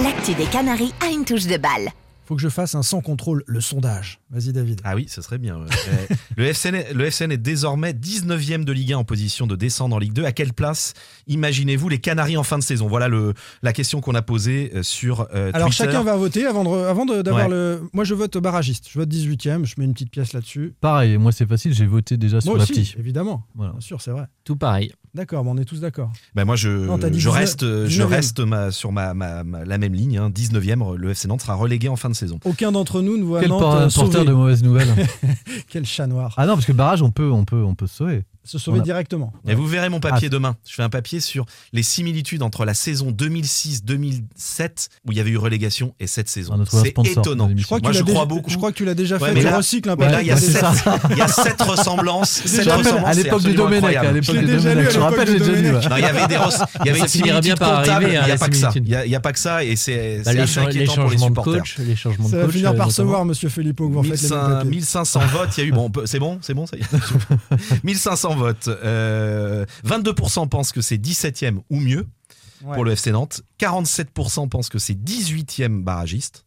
[0.00, 1.90] L'actu des Canaries a une touche de balle.
[2.28, 4.20] Faut que je fasse un sans contrôle, le sondage.
[4.30, 4.82] Vas-y, David.
[4.84, 5.56] Ah oui, ce serait bien.
[5.58, 5.66] ouais.
[5.88, 9.56] Euh, le, FCN est, le FCN est désormais 19e de Ligue 1 en position de
[9.56, 10.24] descendre en Ligue 2.
[10.24, 10.92] À quelle place
[11.26, 12.86] imaginez-vous les Canaries en fin de saison?
[12.86, 13.32] Voilà le,
[13.62, 15.84] la question qu'on a posée euh, sur euh, Alors, Twitter.
[15.84, 17.50] chacun va voter avant de- avant de- d'avoir Ouais.
[17.54, 17.82] le.
[17.94, 18.88] Moi, je vote barragiste.
[18.92, 19.64] Je vote 18e.
[19.64, 20.74] Je mets une petite pièce là-dessus.
[20.82, 22.94] Pareil, moi c'est facile, j'ai voté déjà sur la petite.
[22.98, 23.44] évidemment.
[23.54, 23.72] Voilà.
[23.72, 24.26] Bien sûr, c'est vrai.
[24.44, 24.92] Tout pareil.
[25.14, 26.10] D'accord, mais on est tous d'accord.
[26.34, 28.04] Ben moi, je, Non, t'as dit je 19 reste, je 19e.
[28.06, 30.18] reste ma- sur ma, ma- ma- la même ligne.
[30.18, 32.38] hein, 19e, le FC Nantes sera relégué en fin de saison.
[32.44, 34.24] Aucun d'entre nous ne voit Quel Nantes euh, porteur sauver.
[34.26, 34.88] de mauvaises nouvelles.
[35.68, 36.34] Quel chat noir.
[36.36, 38.24] ah non, parce que le barrage, on peut, on peut, on peut se sauver.
[38.48, 38.84] Se sauver Voilà.
[38.84, 39.32] directement.
[39.46, 40.30] Et vous verrez mon papier Ah.
[40.30, 40.56] demain.
[40.66, 45.24] Je fais un papier sur les similitudes entre la saison 2006-2007 où il y a
[45.24, 46.54] eu relégation et cette saison.
[46.70, 47.50] C'est étonnant.
[47.54, 48.50] Je crois que Moi, tu je l'as crois déjà- beaucoup.
[48.50, 49.34] Je crois que tu l'as déjà Ouais, fait.
[49.34, 50.04] mais là- recycles un peu.
[50.04, 50.72] Là, il y, a sept, ça.
[51.10, 52.30] il y a sept ressemblances.
[52.46, 52.76] Sept à
[53.14, 55.74] l'époque absolument Domenech, à l'époque Domenech, à je me rappelle, j'ai déjà lu.
[55.74, 55.80] Ouais.
[55.96, 56.34] Il y avait des,
[56.84, 57.90] il y avait Ça des finira bien similitudes par comptables.
[58.04, 58.70] arriver, hein, Il n'y a pas que ça.
[58.72, 58.96] similitude.
[59.06, 61.10] Il y a- pas que ça et c'est Bah, assez les inquiétant pour les changements
[61.12, 61.54] de supporters.
[61.62, 62.46] coach, les changements de Ça coach.
[62.46, 64.70] va finir euh, par se voir, monsieur Filippo, que vous les mêmes 1500, papiers.
[64.70, 65.72] 1500 votes, il y a eu.
[65.72, 66.86] Bon, c'est bon, c'est bon, ça y est.
[67.84, 68.68] 1500 votes.
[68.68, 72.06] Euh, 22% pensent que c'est 17e ou mieux
[72.64, 72.74] Ouais.
[72.74, 73.42] pour le FC Nantes.
[73.60, 76.44] 47% pensent que c'est 18e barragiste.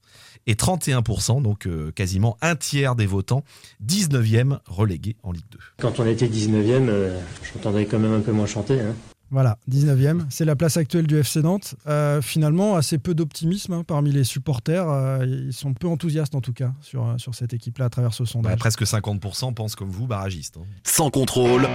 [0.48, 3.44] Et 31%, donc euh, quasiment un tiers des votants,
[3.86, 5.60] 19e relégué en Ligue 2.
[5.80, 7.20] Quand on était 19e, euh,
[7.54, 8.82] j'entendais quand même un peu moins chanter.
[8.82, 8.96] Hein.
[9.32, 10.26] Voilà, 19e.
[10.30, 11.76] C'est la place actuelle du FC Nantes.
[11.88, 14.90] Euh, finalement, assez peu d'optimisme hein, parmi les supporters.
[14.90, 18.14] Euh, ils sont peu enthousiastes, en tout cas, sur, euh, sur cette équipe-là à travers
[18.14, 18.60] ce Bah, sondage.
[18.60, 20.58] presque 50% pensent comme vous, barragiste.
[20.58, 20.66] hein.
[20.84, 21.66] Sans contrôle.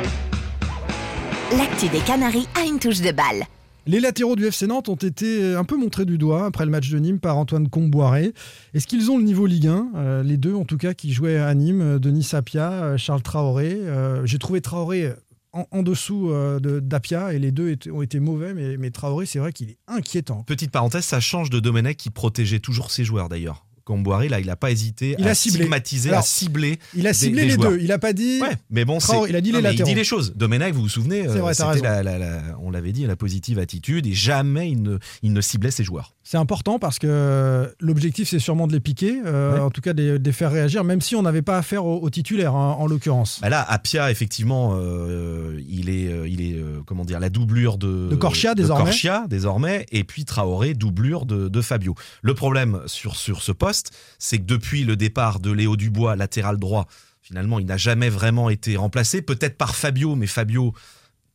[1.56, 3.44] L'actu des Canaries a une touche de balle.
[3.88, 6.90] Les latéraux du FC Nantes ont été un peu montrés du doigt après le match
[6.90, 8.32] de Nîmes par Antoine Comboiré.
[8.74, 11.38] Est-ce qu'ils ont le niveau Ligue 1 Euh, Les deux, en tout cas, qui jouaient
[11.38, 13.74] à Nîmes, Denis Sapia, Charles Traoré.
[13.74, 15.12] Euh, J'ai trouvé Traoré
[15.56, 18.90] en, en dessous euh, de d'Apia et les deux étaient- ont été mauvais, mais, mais
[18.90, 20.42] Traoré, c'est vrai qu'il est inquiétant.
[20.44, 23.64] Petite parenthèse, ça change de Domenech qui protégeait toujours ses joueurs d'ailleurs.
[23.84, 25.60] Comboiré, là, il n'a pas hésité Il à a ciblé.
[25.60, 26.80] stigmatiser, Alors, à cibler.
[26.96, 27.70] Il a ciblé des les joueurs.
[27.70, 27.78] deux.
[27.80, 28.40] Il a pas dit.
[28.42, 29.12] Ouais, mais bon, c'est.
[29.12, 29.88] Traoré, il a dit les Non, mais latéraux.
[29.88, 30.34] Il dit les choses.
[30.34, 34.08] Domenech, vous vous souvenez, vrai, euh, la, la- la- on l'avait dit, la positive attitude
[34.08, 36.15] et jamais il ne, il ne ciblait ses joueurs.
[36.28, 39.60] C'est important parce que l'objectif, c'est sûrement de les piquer, euh, Ouais.
[39.60, 42.10] en tout cas de, de les faire réagir, même si on n'avait pas affaire aux
[42.10, 43.38] titulaires, hein, en l'occurrence.
[43.40, 47.78] Bah là, Apia, effectivement, euh, il est, euh, il est euh, comment dire, la doublure
[47.78, 48.86] de, De Corchia, désormais.
[48.86, 51.94] Corchia, désormais, et puis Traoré, doublure de, de Fabio.
[52.22, 56.56] Le problème sur, sur ce poste, c'est que depuis le départ de Léo Dubois, latéral
[56.56, 56.88] droit,
[57.22, 59.22] finalement, il n'a jamais vraiment été remplacé.
[59.22, 60.74] Peut-être par Fabio, mais Fabio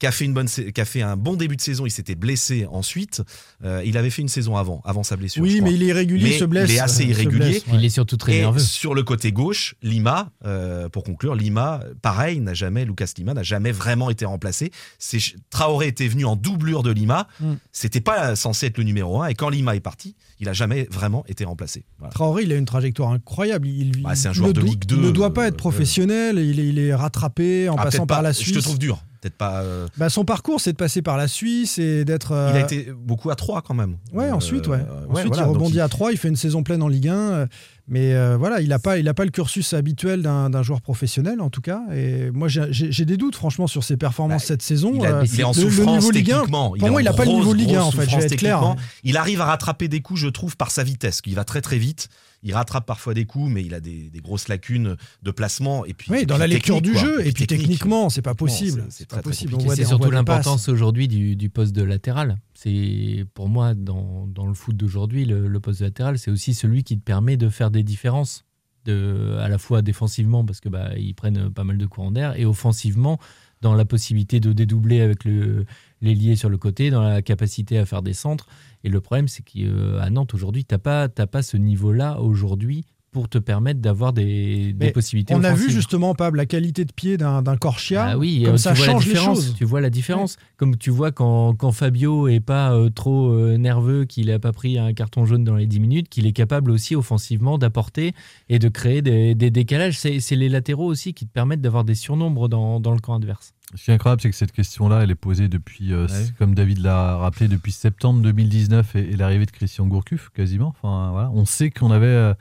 [0.01, 2.15] qui a fait une bonne, qui a fait un bon début de saison, il s'était
[2.15, 3.21] blessé ensuite.
[3.63, 5.45] Euh, il avait fait une saison avant, avant sa blessure.
[5.45, 6.69] je oui, mais il est irrégulier, Mais il se blesse.
[6.71, 7.37] il est assez euh, irrégulier.
[7.37, 7.73] blesse, ouais.
[7.75, 8.57] Il est surtout très Et nerveux.
[8.57, 13.43] sur le côté gauche, Lima, euh, pour conclure, Lima, pareil, n'a jamais, Lucas Lima n'a
[13.43, 14.71] jamais vraiment été remplacé.
[14.97, 15.19] C'est
[15.51, 17.27] Traoré était venu en doublure de Lima.
[17.39, 17.53] Mm.
[17.71, 19.27] C'était pas censé être le numéro un.
[19.27, 21.85] Et quand Lima est parti, il a jamais vraiment été remplacé.
[21.99, 22.11] Voilà.
[22.11, 23.67] Traoré, il a une trajectoire incroyable.
[23.67, 26.39] Il, Bah, c'est un joueur ne de Ligue 2, Il ne doit pas être professionnel.
[26.39, 28.23] Il est, il est rattrapé en Ah, passant par pas.
[28.23, 28.53] la Je Suisse.
[28.55, 29.03] te trouve dur.
[29.21, 29.61] Peut-être pas.
[29.61, 32.31] euh, Bah, son parcours, c'est de passer par la Suisse et d'être.
[32.31, 33.97] Il a euh, été beaucoup à 3 quand même.
[34.13, 34.79] Ouais, Euh, ensuite, ouais.
[35.09, 37.13] Ensuite, voilà, il rebondit il- à 3, il fait une saison pleine en Ligue 1.
[37.15, 37.45] euh,
[37.87, 41.49] Mais voilà, il n'a pas, il a pas le cursus habituel d'un joueur professionnel, en
[41.49, 41.81] tout cas.
[41.93, 44.91] Et moi, j'ai des doutes, franchement, sur ses performances cette saison.
[44.97, 46.73] Bah, Il, a- il est en le- le souffrance niveau Ligue 1, techniquement.
[46.79, 48.09] Pour moi, il n'a pas le niveau Ligue 1, en fait.
[48.09, 48.59] Je vais être clair.
[48.59, 48.75] techniquement.
[49.03, 51.21] Il arrive à rattraper des coups, je trouve, par sa vitesse.
[51.27, 52.07] Il va très très vite.
[52.43, 55.85] Il rattrape parfois des coups, mais il a des, des grosses lacunes de placement.
[55.85, 57.01] Et puis, Oui, et dans puis la lecture du quoi.
[57.01, 57.67] jeu, et puis technique.
[57.67, 58.85] techniquement, c'est pas possible.
[58.89, 59.51] c'est pas très possible.
[59.51, 59.63] compliqué.
[59.63, 62.37] On voit C'est surtout l'importance aujourd'hui du, du poste de latéral.
[62.55, 66.53] C'est pour moi dans, dans le foot d'aujourd'hui, le, le poste de latéral, c'est aussi
[66.53, 68.45] celui qui te permet de faire des différences,
[68.85, 72.35] de, à la fois défensivement parce que bah, ils prennent pas mal de courants d'air
[72.39, 73.19] et offensivement
[73.61, 75.65] dans la possibilité de dédoubler avec le
[76.01, 78.47] l'ailier sur le côté, dans la capacité à faire des centres.
[78.83, 83.27] Et le problème, c'est qu'à Nantes aujourd'hui, t'as pas t'as pas ce niveau-là aujourd'hui pour
[83.27, 85.35] te permettre d'avoir des, possibilités.
[85.35, 88.11] On a vu justement, Pab, la qualité de pied d'un d'un Corchia.
[88.11, 89.53] Ah oui, comme euh, ça change les choses.
[89.57, 90.37] Tu vois la différence.
[90.55, 94.53] Comme tu vois quand, quand Fabio est pas euh, trop euh, nerveux, qu'il n'a pas
[94.53, 98.13] pris un carton jaune dans les 10 minutes, qu'il est capable aussi offensivement d'apporter
[98.47, 99.99] et de créer des, des décalages.
[99.99, 103.15] C'est c'est les latéraux aussi qui te permettent d'avoir des surnombres dans, dans le camp
[103.15, 103.53] adverse.
[103.75, 106.25] Ce qui est incroyable, c'est que cette question-là, elle est posée depuis, euh, Ouais.
[106.37, 110.73] comme David l'a rappelé, depuis septembre 2019 et, et l'arrivée de Christian Gourcuff, quasiment.
[110.81, 111.29] Enfin, voilà.
[111.33, 112.33] On sait qu'on avait.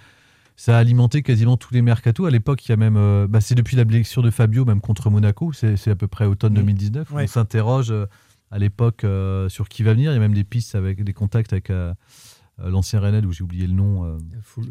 [0.60, 2.26] Ça a alimenté quasiment tous les mercatos.
[2.26, 2.98] À l'époque, il y a même.
[2.98, 5.54] euh, bah, c'est depuis la blessure de Fabio, même contre Monaco.
[5.54, 7.10] C'est à peu près automne 2019.
[7.12, 7.22] Ouais.
[7.22, 8.04] On s'interroge euh,
[8.50, 10.10] à l'époque euh, sur qui va venir.
[10.10, 11.72] Il y a même des pistes avec des contacts avec
[12.68, 14.04] l'ancien Rennes, où j'ai oublié le nom.
[14.04, 14.18] euh,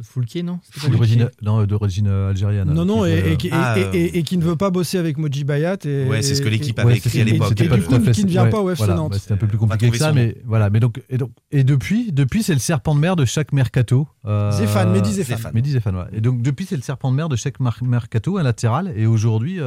[0.04, 2.71] Foulquier, non Foul- Foulquier d'origine- non, d'origine euh, algériane.
[2.73, 4.69] Non, non, et, euh, qui- et- Ah, et- euh, et- et qui ne veut pas
[4.69, 5.78] bosser avec Moji Bayat.
[5.86, 7.54] Et, Ouais, c'est ce que l'équipe avait Ouais, écrit à l'époque.
[7.54, 7.63] qui
[8.25, 9.12] ne vient ouais, pas au FC voilà, Nantes.
[9.13, 10.69] bah, C'était un peu plus compliqué que ça, mais voilà.
[10.69, 14.08] Mais donc, et, donc, et depuis, depuis c'est le serpent de mer de chaque mercato.
[14.25, 15.52] euh, Zéphane, Mehdi Zéphane.
[15.54, 16.04] Mehdi Zéphane, ouais.
[16.13, 18.93] Et donc, depuis, c'est le serpent de mer de chaque mercato, un latéral.
[18.95, 19.60] Et aujourd'hui,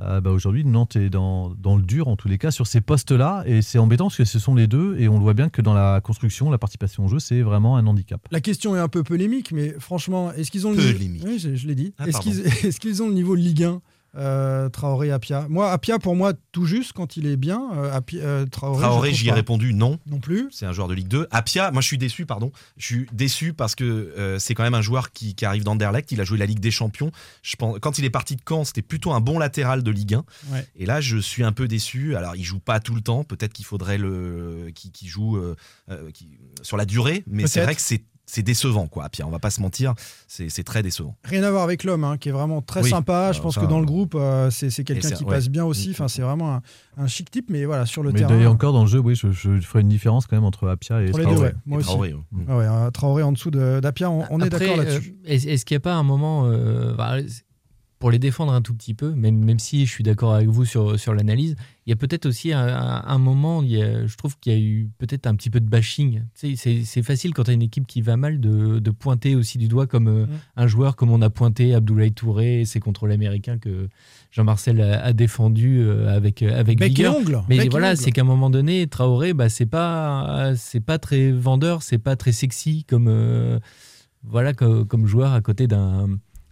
[0.00, 2.80] euh, bah, aujourd'hui Nantes est dans, dans le dur, en tous les cas, sur ces
[2.80, 3.42] postes-là.
[3.46, 4.96] Et c'est embêtant parce que ce sont les deux.
[4.98, 7.76] Et on le voit bien que dans la construction, la participation au jeu, c'est vraiment
[7.76, 8.20] un handicap.
[8.30, 10.78] La question est un peu polémique, mais franchement, est-ce qu'ils ont le.
[10.78, 11.94] Oui, je, je l'ai dit.
[11.98, 13.80] Ah, est-ce qu'ils est-ce qu'ils ont le niveau Ligue 1
[14.16, 15.46] euh, Traoré, Apia.
[15.48, 17.60] Moi, Apia, pour moi, tout juste quand il est bien.
[17.76, 19.98] euh, Apia- euh, Traoré, j'y ai répondu non.
[20.06, 20.48] Non plus.
[20.50, 21.26] C'est un joueur de Ligue 2.
[21.30, 22.50] Apia, moi je suis déçu, pardon.
[22.76, 26.10] Je suis déçu parce que c'est quand même un joueur qui, qui arrive d'Anderlecht.
[26.12, 27.10] Il a joué la Ligue des Champions.
[27.42, 30.14] Je pense, quand il est parti de Caen, c'était plutôt un bon latéral de Ligue
[30.14, 30.24] 1.
[30.52, 30.66] Ouais.
[30.76, 32.16] Et là, je suis un peu déçu.
[32.16, 33.24] Alors, il joue pas tout le temps.
[33.24, 35.38] Peut-être qu'il faudrait le qu'il qu'il joue
[36.14, 36.28] qui-
[36.62, 37.22] sur la durée.
[37.26, 39.04] Mais c'est vrai que c'est c'est décevant, quoi.
[39.06, 39.94] Apia, on va pas se mentir.
[40.26, 41.16] C'est c'est très décevant.
[41.24, 42.90] Rien à voir avec l'homme, hein, qui est vraiment très Oui.
[42.90, 43.32] sympa.
[43.32, 45.30] Je Alors pense que dans le groupe, euh, c'est c'est quelqu'un qui ouais.
[45.34, 45.90] passe bien aussi.
[45.92, 46.62] Enfin, c'est vraiment un,
[46.98, 48.30] un chic type, mais voilà, sur le Mais terrain.
[48.34, 51.00] d'ailleurs, encore dans le jeu, oui, je, je ferai une différence quand même entre Apia
[51.02, 51.36] et deux, Traoré.
[51.38, 51.54] ouais.
[51.66, 51.88] Moi Et aussi.
[51.88, 52.20] Traoré, ouais.
[52.32, 52.44] Mm.
[52.48, 55.16] Ah ouais, un Traoré en dessous de- d'Apia, on, on est d'accord là-dessus.
[55.26, 57.16] euh, est-ce qu'il n'y a pas un moment, euh, bah,
[57.98, 60.64] pour les défendre un tout petit peu, même, même si je suis d'accord avec vous
[60.64, 64.38] sur, sur l'analyse, il y a peut-être aussi un, moment, il y a- je trouve
[64.38, 66.20] qu'il y a eu peut-être un petit peu de bashing.
[66.38, 68.90] Tu sais, c'est- c'est facile quand tu as une équipe qui va mal de, de
[68.92, 72.64] pointer aussi du doigt comme euh, un joueur comme on a pointé Abdoulaye Touré et
[72.66, 73.88] ses contrôles américains que
[74.30, 77.16] Jean-Marcel a, a défendu euh, avec, euh, avec Bec et vigueur.
[77.16, 77.40] ongle.
[77.48, 81.32] Mais bec voilà, c'est qu'à un moment donné, Traoré, bah, c'est pas, c'est pas très
[81.32, 83.58] vendeur, c'est pas très sexy comme, euh,
[84.22, 86.08] voilà, co- comme, joueur à côté d'un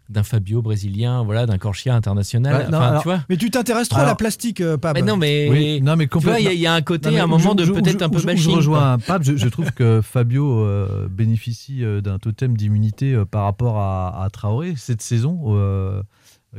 [0.08, 2.54] d'un Fabio brésilien, voilà, d'un Corchia international.
[2.54, 3.20] Ouais, non, Enfin, alors- tu vois.
[3.28, 4.94] Mais tu t'intéresses trop à la plastique, euh, Pab.
[4.96, 6.82] Mais non, mais, Oui, non, mais tu vois, il y, a- il y a un
[6.82, 8.50] côté, Non, un moment, je- de peut-être un où peu où bashing.
[8.52, 13.24] Je rejoins Pape, je, je trouve que Fabio euh, bénéficie euh, d'un totem d'immunité euh,
[13.24, 16.02] par rapport à, à Traoré cette saison, euh,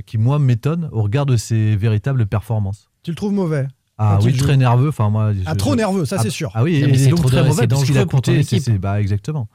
[0.05, 2.89] qui moi m'étonne au regard de ses véritables performances.
[3.03, 3.67] Tu le trouves mauvais.
[3.97, 4.89] Ah oui, très nerveux.
[4.89, 6.51] Enfin moi, Ah, je- trop je- nerveux, ça Ah, c'est sûr.
[6.53, 8.31] Ah oui, et, c'est donc trop très dangereux, mauvais parce qu'il a dangereux pour ton
[8.33, 8.77] coûté.
[8.77, 9.47] Bah exactement.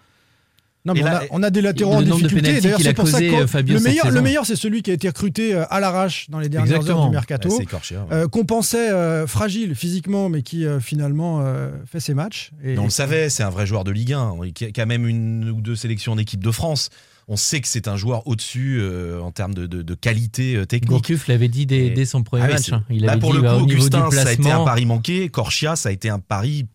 [0.85, 2.61] Non, mais Et on, là- a, on a des latéraux en difficulté.
[2.61, 4.95] D'ailleurs, c'est pour ça que euh, Fabio, le meilleur, le meilleur, c'est celui qui a
[4.95, 7.49] été recruté euh, à l'arrache dans les dernières heures du mercato.
[7.51, 8.15] Bah, c'est Corchia, ouais.
[8.17, 12.51] euh, qu'on pensait euh, fragile physiquement, mais qui euh, finalement euh, fait ses matchs.
[12.65, 14.87] Et, on le savait, c'est un vrai joueur de Ligue 1, qui a, qui a
[14.87, 16.91] même une ou deux sélections en équipe de France.
[17.29, 20.65] On sait que c'est un joueur au-dessus euh, en termes de, de- de qualité euh,
[20.67, 20.91] technique.
[20.91, 22.73] Gourcuff l'avait dit dès, son premier Ah match.
[22.73, 22.83] hein.
[22.91, 24.65] Il Bah, avait pour dit le bah, coup, au niveau Augustin, ça a été un
[24.65, 25.29] pari manqué.
[25.29, 26.67] Corchia, ça a été un pari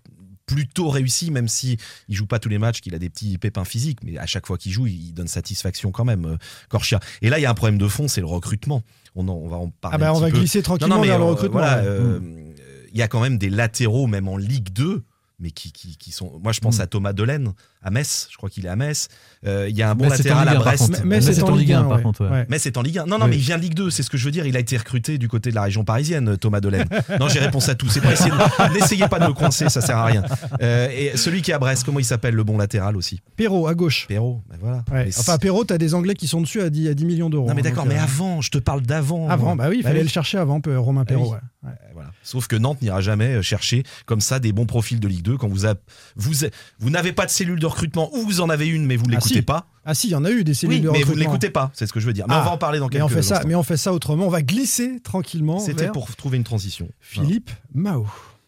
[0.47, 3.65] plutôt réussi, même si il joue pas tous les matchs, qu'il a des petits pépins
[3.65, 6.37] physiques, mais à chaque fois qu'il joue, il donne satisfaction quand même, euh,
[6.69, 6.99] Corchia.
[7.21, 8.81] Et là, il y a un problème de fond, c'est le recrutement.
[9.15, 9.95] On, en- on va en parler.
[9.95, 10.39] Ah bah, un on petit va peu.
[10.39, 11.59] glisser tranquillement Non, non, mais, vers le euh, recrutement.
[11.59, 12.53] voilà, euh, Mm.
[12.93, 15.03] il y a quand même des latéraux, même en Ligue 2,
[15.39, 16.39] mais qui, qui, qui sont.
[16.43, 16.81] Moi, je pense Mm.
[16.81, 18.27] à Thomas Delaine, à Metz.
[18.31, 19.07] Je crois qu'il est à Metz.
[19.45, 21.01] Euh, il y a un bon latéral à 1, par Brest.
[21.05, 22.25] Mais Mais c'est en Ligue Ligue 1 1, par contre.
[22.25, 22.31] ouais.
[22.31, 22.45] Ouais.
[22.49, 23.05] Mais c'est en Ligue 1.
[23.05, 23.31] Non, non, Oui.
[23.31, 24.47] mais il vient de Ligue 2, c'est ce que je veux dire.
[24.47, 26.87] Il a été recruté du côté de la région parisienne, Thomas Delaine.
[27.19, 27.87] non, j'ai réponse à tout.
[27.87, 30.23] C'est pas essayer de- N'essayez pas de me coincer, ça sert à rien.
[30.61, 33.21] Euh, et celui qui est à Brest, comment il s'appelle, le bon latéral aussi?
[33.35, 34.07] Perrault à gauche.
[34.07, 34.77] Perrault, ben voilà.
[34.91, 35.05] Ouais.
[35.05, 37.47] Mais Enfin, Perrault, t'as des Anglais qui sont dessus à 10, à 10 millions d'euros.
[37.47, 39.29] non, mais hein, d'accord, mais euh, avant, je te parle d'avant.
[39.29, 40.03] Avant, bah oui, il fallait oui.
[40.05, 41.35] le chercher avant, peu- Romain Perrault.
[42.27, 45.37] Sauf que Nantes n'ira jamais euh, chercher comme ça des bons profils de Ligue 2
[45.37, 45.75] quand vous a-
[46.17, 48.97] vous a- vous n'avez pas de cellule de recrutement ou vous en avez une mais
[48.97, 49.41] vous ne Ah, l'écoutez si.
[49.41, 49.67] pas.
[49.85, 51.31] Ah si, il y en a eu des cellules Oui, de mais vous ne recrutement.
[51.31, 52.25] l'écoutez pas, c'est ce que je veux dire.
[52.27, 53.47] Mais Ah, on va en parler dans mais quelques on fait ça, instants.
[53.47, 54.25] mais on fait ça autrement.
[54.25, 55.59] On va glisser tranquillement.
[55.59, 56.89] C'était vers pour trouver une transition.
[56.99, 58.05] Philippe Mao.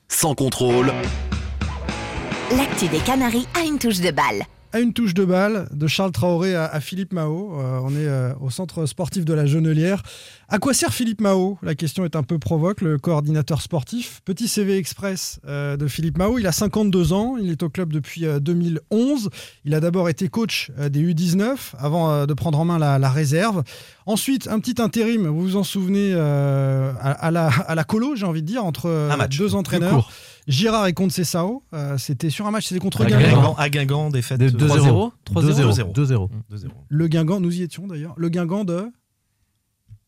[0.10, 0.92] Sans contrôle,
[2.58, 4.44] L'actu des Canaries a une touche de balle.
[4.72, 7.60] À une touche de balle de Charles Traoré à, Philippe Mao.
[7.60, 10.04] Euh, on est euh, au centre sportif de la Genelière.
[10.48, 11.58] À quoi sert Philippe Mao?
[11.64, 14.22] La question est un peu provoque, le coordinateur sportif.
[14.26, 16.38] Petit CV express euh, de Philippe Mao.
[16.38, 19.32] Il a 52 ans, il est au club depuis euh, 2011.
[19.66, 23.64] Il a d'abord été coach des U19 avant de prendre en main la réserve.
[24.10, 28.16] Ensuite, un petit intérim, vous vous en souvenez, euh, à, à la, à la colo,
[28.16, 29.38] j'ai envie de dire, entre euh, Un match.
[29.38, 30.10] deux entraîneurs.
[30.48, 31.62] Girard et Conceição.
[31.76, 33.30] Euh, c'était sur un match, c'était contre À Guingamp.
[33.36, 35.12] Guingamp, à Guingamp, défaite Des- euh, 2-0.
[35.26, 35.94] 3-0.
[35.94, 36.30] 2-0.
[36.50, 36.68] 2-0.
[36.88, 38.16] Le Guingamp, nous y étions d'ailleurs.
[38.18, 38.92] Le Guingamp de.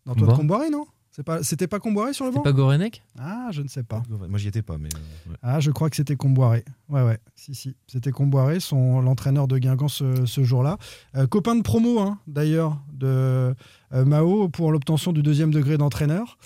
[0.07, 0.85] D'Antoine Comboiré Comboiré, non?
[1.13, 4.01] C'est pas- C'était pas Comboiré sur le banc pas Gorenek Ah, je ne sais pas.
[4.09, 4.87] Moi j'y étais pas, mais.
[4.95, 5.37] euh, ouais.
[5.41, 6.63] Ah, je crois que c'était Comboiré.
[6.89, 7.19] Ouais, ouais.
[7.35, 7.75] Si, si.
[7.87, 10.77] C'était Comboiré, son, l'entraîneur de Guingamp ce, ce jour-là.
[11.15, 13.53] Euh, copain de promo, hein, d'ailleurs, de
[13.93, 16.37] euh, Mao pour l'obtention du deuxième degré d'entraîneur.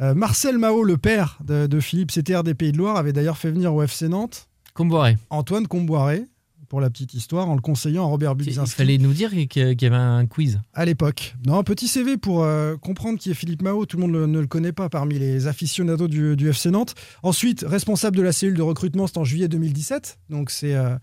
[0.00, 3.36] Euh, Marcel Mao, le père de, de Philippe CTR des Pays de Loire, avait d'ailleurs
[3.36, 5.18] fait venir au FC Nantes Comboiré.
[5.30, 6.24] Antoine Comboiré,
[6.68, 8.74] pour la petite histoire, en le conseillant à Robert Il Budzinski.
[8.76, 10.60] fallait nous dire qu'il y avait un quiz.
[10.72, 11.34] à l'époque.
[11.46, 13.86] Non, petit CV pour euh, comprendre qui est Philippe Mao.
[13.86, 16.94] Tout le monde le- ne le connaît pas parmi les aficionados du, du FC Nantes.
[17.22, 20.18] Ensuite, responsable de la cellule de recrutement, c'est en juillet 2017.
[20.30, 20.96] Donc, c'est euh,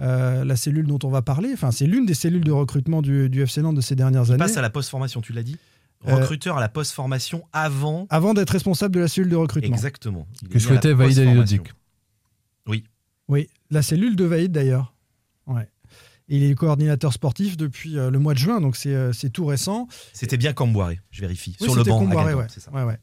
[0.00, 1.50] euh, la cellule dont on va parler.
[1.52, 4.30] Enfin, c'est l'une des cellules de recrutement du, du FC Nantes de ces dernières Il
[4.32, 4.38] années.
[4.38, 5.56] passe à la post-formation, tu l'as dit
[6.06, 8.06] Euh, Recruteur à la post-formation avant.
[8.10, 9.74] Avant d'être responsable de la cellule de recrutement.
[9.74, 10.26] Exactement.
[10.42, 11.18] Il Que souhaitait Vaïd.
[11.18, 11.62] Alilodzic.
[12.68, 12.84] Oui.
[13.28, 14.94] Oui, la cellule de Vaïd d'ailleurs.
[15.48, 15.68] Ouais.
[16.28, 19.88] Il est coordinateur sportif depuis euh, le mois de juin, donc c'est euh, tout récent.
[20.12, 21.56] C'était bien Camboiré, je vérifie.
[21.60, 22.04] Oui, Sur le banc.
[22.06, 22.46] ouais.
[22.48, 22.70] ça.
[22.70, 22.98] Ouais, ouais.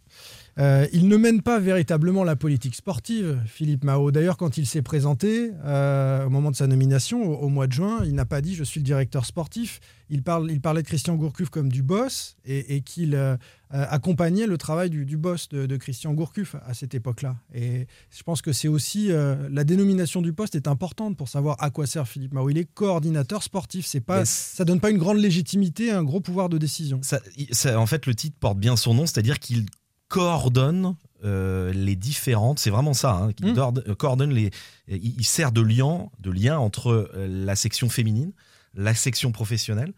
[0.57, 4.11] Euh, il ne mène pas véritablement la politique sportive, Philippe Mao.
[4.11, 7.73] D'ailleurs, quand il s'est présenté euh, au moment de sa nomination, au, au mois de
[7.73, 9.81] juin, il n'a pas dit je suis le directeur sportif.
[10.09, 13.35] Il, parle, il parlait de Christian Gourcuff comme du boss et, et qu'il euh,
[13.69, 17.35] accompagnait le travail du, du boss de, de Christian Gourcuff à cette époque-là.
[17.53, 21.69] Et je pense que c'est aussi la dénomination du poste est importante pour savoir à
[21.69, 22.49] quoi sert Philippe Mao.
[22.49, 23.85] Il est coordinateur sportif.
[23.85, 26.99] C'est pas, ça donne pas une grande légitimité, un gros pouvoir de décision.
[27.01, 29.65] Ça- il- ça- en fait, le titre porte bien son nom, c'est-à-dire qu'il
[30.07, 32.59] coordonne euh, les différentes.
[32.59, 33.13] C'est vraiment ça.
[33.13, 33.57] hein, qu'il Mm.
[33.87, 34.51] euh, coordonne les.
[34.87, 38.31] Il, il sert de lien, de lien entre euh, la section féminine,
[38.73, 39.93] la section professionnelle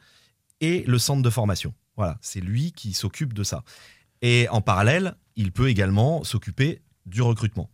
[0.61, 1.73] et le centre de formation.
[1.97, 3.63] Voilà, c'est lui qui s'occupe de ça.
[4.21, 7.69] Et en parallèle, il peut également s'occuper du recrutement.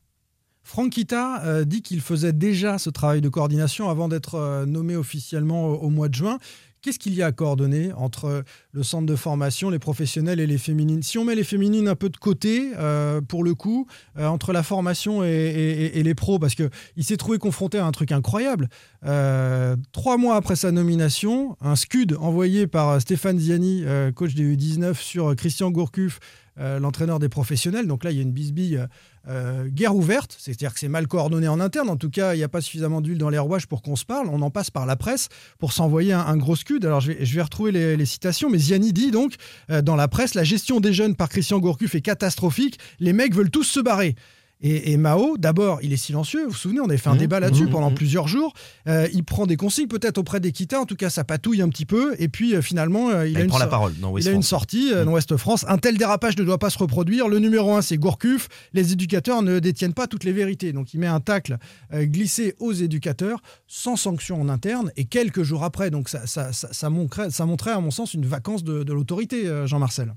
[0.65, 4.95] Franck Kita euh, dit qu'il faisait déjà ce travail de coordination avant d'être euh, nommé
[4.95, 6.39] officiellement au, au mois de juin.
[6.83, 8.43] Qu'est-ce qu'il y a à coordonner entre
[8.73, 11.01] le centre de formation, les professionnels et les féminines?
[11.01, 14.51] Si on met les féminines un peu de côté, euh, pour le coup, euh, entre
[14.51, 16.69] la formation et, les pros, parce qu'il
[16.99, 18.67] s'est trouvé confronté à un truc incroyable.
[19.05, 24.95] Euh, trois mois après sa nomination, un scud envoyé par Stéphane Ziani, coach des U19,
[24.95, 26.19] sur Christian Gourcuff,
[26.59, 27.87] euh, l'entraîneur des professionnels.
[27.87, 28.85] Donc là, il y a une bisbille
[29.27, 31.89] euh, guerre ouverte, c'est-à-dire que c'est mal coordonné en interne.
[31.89, 34.05] En tout cas, il n'y a pas suffisamment d'huile dans les rouages pour qu'on se
[34.05, 34.27] parle.
[34.29, 36.85] On en passe par la presse pour s'envoyer un, gros scud.
[36.85, 39.35] Alors, je vais, retrouver les, les citations, mais Ziani dit donc
[39.71, 42.77] euh, dans la presse la gestion des jeunes par Christian Gourcuff est catastrophique.
[42.99, 44.15] Les mecs veulent tous se barrer.
[44.61, 46.45] Et, et Mao, d'abord, il est silencieux.
[46.45, 47.95] Vous vous souvenez, on avait fait un Mmh, débat là-dessus mmh, pendant mmh.
[47.95, 48.53] plusieurs jours.
[48.87, 50.79] Euh, il prend des consignes peut-être auprès d'Equita.
[50.79, 52.15] En tout cas, ça patouille un petit peu.
[52.17, 54.25] Et puis, euh, finalement, euh, il, Il, a une prend la so- parole dans il
[54.25, 54.47] a une France.
[54.47, 55.65] sortie dans Ouest France.
[55.67, 57.27] Un tel dérapage ne doit pas se reproduire.
[57.27, 58.47] Le numéro un, c'est Gourcuff.
[58.71, 60.71] Les éducateurs ne détiennent pas toutes les vérités.
[60.71, 61.57] Donc il met un tacle
[61.93, 64.91] glissé aux éducateurs sans sanction en interne.
[64.95, 68.13] Et quelques jours après, donc ça, ça, ça, ça montrait, ça montrait, à mon sens,
[68.13, 70.13] une vacance de, de l'autorité, Jean-Marcel.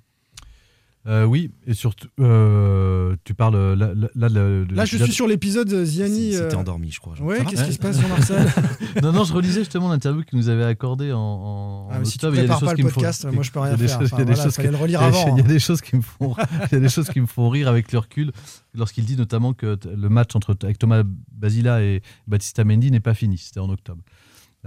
[1.08, 5.12] Euh, oui, et surtout, euh, tu parles euh, là, là, là, de- Là, je suis
[5.12, 6.32] sur l'épisode euh, Ziani.
[6.32, 7.14] C'était euh, endormi, je crois.
[7.20, 8.44] Ouais, qu'est-ce qui se passe, Jean-Marcel
[9.02, 12.18] non, non, je relisais justement l'interview qu'il nous avait accordée en, en, Ah, mais si
[12.18, 12.34] tu octobre.
[12.34, 13.60] Il y a des prépares choses pas le qui me font- podcast, moi, je peux
[13.60, 13.78] rien faire.
[13.78, 15.48] il y a des choses qui- le relire il y a- avant, Il y a
[15.48, 16.34] des choses qui me font,
[16.70, 18.32] il y a des choses qui me font rire avec le recul
[18.74, 23.14] lorsqu'il dit notamment que le match entre avec Thomas Basila et Baptista Mendy n'est pas
[23.14, 23.38] fini.
[23.38, 24.02] C'était en octobre.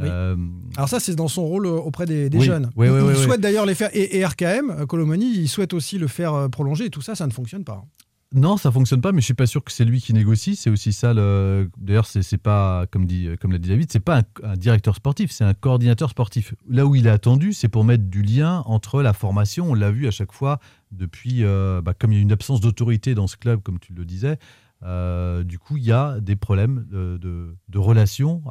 [0.01, 0.07] Oui.
[0.09, 0.35] Euh,
[0.77, 2.69] Alors ça, c'est dans son rôle euh, auprès des, des Oui, jeunes.
[2.75, 3.89] oui, il souhaite d'ailleurs les faire.
[3.93, 6.85] Et, et RKM, euh, Colomani, il souhaite aussi le faire prolonger.
[6.85, 7.83] Et tout ça, ça ne fonctionne pas.
[8.31, 10.55] Non, ça fonctionne pas, mais je suis pas sûr que c'est lui qui négocie.
[10.55, 11.15] C'est aussi ça.
[11.15, 11.67] Le...
[11.79, 15.31] D'ailleurs, c'est pas comme dit, comme l'a dit David, c'est pas un, un directeur sportif,
[15.31, 16.53] c'est un coordinateur sportif.
[16.69, 19.71] Là où il est attendu, c'est pour mettre du lien entre la formation.
[19.71, 20.59] On l'a vu à chaque fois
[20.91, 23.93] depuis, euh, bah, comme il y a une absence d'autorité dans ce club, comme tu
[23.93, 24.37] le disais.
[24.83, 27.55] euh, du coup, il y a des problèmes de, de,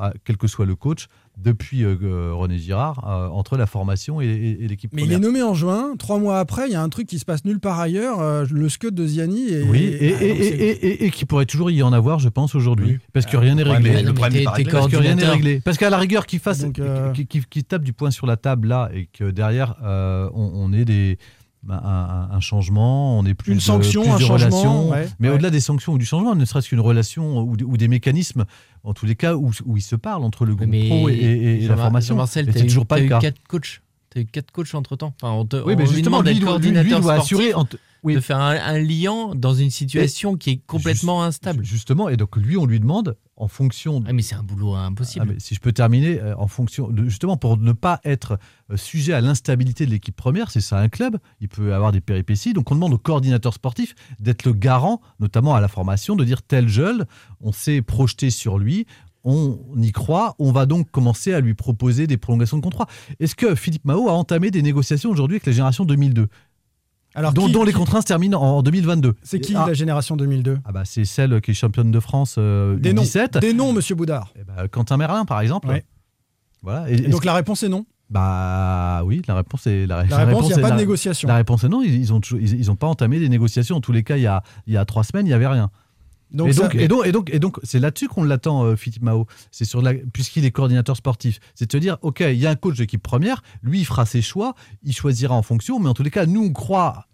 [0.00, 1.06] à- quel que soit le coach,
[1.42, 5.18] depuis euh, René Girard euh, entre la formation et, et- et l'équipe Mais il est
[5.18, 5.94] nommé en juin.
[5.98, 8.20] Trois mois après, il y a un truc qui se passe nulle part ailleurs.
[8.20, 9.48] euh, le scud de Ziani.
[9.50, 11.82] Et, Oui, et, Ah, et, donc et, c'est- et- et- et qui pourrait toujours y
[11.82, 12.98] en avoir, je pense, aujourd'hui.
[13.12, 14.02] Parce que rien n'est réglé.
[14.02, 14.72] le problème n'est pas réglé.
[14.72, 15.60] Parce que rien n'est réglé.
[15.64, 18.36] Parce qu'à la rigueur, qu'il fasse, euh, qui, qui- qui tape du poing sur la
[18.36, 21.18] table là, et que derrière, euh, on, on ait des.
[21.68, 24.24] Un, un- un changement, on est plus Une de- sanction, plus un de
[24.90, 25.34] ouais, mais ouais.
[25.34, 28.44] au-delà des sanctions ou du changement, ne serait-ce qu'une relation ou, des- ou des mécanismes,
[28.84, 31.14] en tous les cas, où, où ils se parlent entre le groupe Mais pro et,
[31.14, 32.24] et- et la formation.
[32.26, 33.18] C'est eu- toujours pas t'as le eu cas.
[33.18, 33.82] quatre coachs.
[34.10, 35.12] T'as eu quatre coachs entre temps.
[35.20, 37.52] Enfin, on te, Oui, mais on justement, lui, d'être doit- lui- lui doit assurer.
[37.54, 37.64] en
[38.08, 38.14] oui.
[38.16, 41.64] de faire un, un liant dans une situation qui est complètement instable.
[41.64, 44.02] Justement, et donc lui, on lui demande, en fonction.
[44.06, 45.26] Ah, mais c'est un boulot impossible.
[45.28, 48.38] Ah, mais si je peux terminer, euh, en fonction de, justement pour ne pas être
[48.70, 52.00] euh, sujet à l'instabilité de l'équipe première, c'est ça un club, il peut avoir des
[52.00, 56.24] péripéties, donc on demande au coordinateur sportif d'être le garant, notamment à la formation, de
[56.24, 57.06] dire tel jeune,
[57.40, 58.86] on s'est projeté sur lui.
[59.24, 62.86] On y croit, on va donc commencer à lui proposer des prolongations de contrat.
[63.20, 66.28] Est-ce que Philippe Mao a entamé des négociations aujourd'hui avec la génération 2002
[67.18, 70.16] Alors, dont, qui- dont les qui- se terminent en 2022 C'est qui Ah, la génération
[70.16, 73.02] 2002 ah bah, C'est celle qui est championne de France euh, Des noms.
[73.02, 73.40] U17.
[73.40, 74.32] Des noms, monsieur Boudard.
[74.38, 75.68] Eh ben, Quentin Merlin, par exemple.
[75.68, 75.84] Ouais.
[76.62, 76.90] Voilà.
[76.90, 77.84] Et- Et et donc la réponse est non.
[78.10, 80.76] Bah oui, la réponse est la, La réponse, il n'y a est- pas de la-
[80.80, 81.28] négociation.
[81.28, 81.82] La réponse est non.
[81.82, 83.76] Ils, ils ont toujours- ils, ils ont pas entamé des négociations.
[83.76, 85.46] En tous les cas, il y a il y a trois semaines, il y avait
[85.46, 85.70] rien.
[86.30, 88.76] Donc et, ça- donc, et donc et donc et donc c'est là-dessus qu'on l'attend, euh,
[88.76, 89.26] Philippe Mao.
[89.50, 91.38] C'est sur la puisqu'il est coordinateur sportif.
[91.54, 93.42] C'est de se dire, ok, il y a un coach d'équipe première.
[93.62, 94.54] Lui, il fera ses choix.
[94.82, 95.78] Il choisira en fonction.
[95.78, 97.07] Mais en tous les cas, nous on croit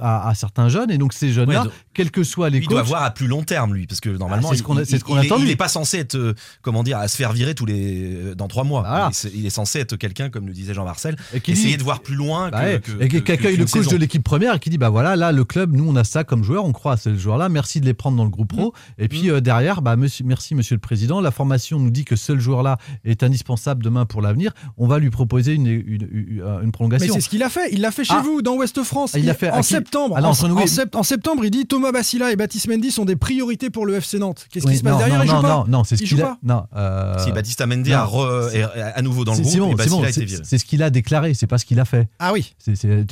[0.00, 2.82] à, à certains jeunes et donc ces jeunes-là, Ouais, quels que soient les il doit
[2.82, 4.86] voir à plus long terme, lui, parce que normalement, Ah, c'est ce il- qu'on il-
[4.86, 7.54] ce il attend Il n'est pas censé être, euh, comment dire, à se faire virer
[7.54, 8.82] tous les euh, dans trois mois.
[8.82, 9.10] Voilà.
[9.12, 11.76] Il, est- il est censé être quelqu'un, comme le disait Jean-Marcel, Et qui essayer dit-
[11.78, 13.08] de voir plus loin Bah que, ouais.
[13.08, 13.90] que- et qui accueille le coach saison.
[13.92, 16.22] de l'équipe première et qui dit bah voilà là le club nous on a ça
[16.24, 18.48] comme joueur on croit à ces joueurs là merci de les prendre dans le groupe
[18.52, 22.04] pro et puis euh, derrière bah monsieur- merci monsieur le président la formation nous dit
[22.04, 25.82] que ce joueur là est indispensable demain pour l'avenir on va lui proposer une, une,
[25.86, 27.68] une- une Mais prolongation c'est ce qu'il a fait.
[27.72, 28.22] Il l'a fait chez Ah.
[28.22, 29.12] vous, dans Ouest France.
[29.14, 30.14] Ah, il l'a fait en qui septembre.
[30.18, 33.70] Ah non, en, sept- septembre, il dit Thomas Bassila et Baptiste Mendy sont des priorités
[33.70, 34.46] pour le FC Nantes.
[34.50, 36.18] Qu'est-ce Oui, qui se passe non, derrière non, non, non, non, c'est ce Il qu'il
[36.18, 37.96] joue a non euh, Si Baptiste Mendy non.
[37.98, 40.42] a re- est à nouveau dans le C'est- groupe a c'est- viré.
[40.44, 42.08] c'est ce qu'il a déclaré, c'est pas ce qu'il a fait.
[42.18, 42.54] Ah oui.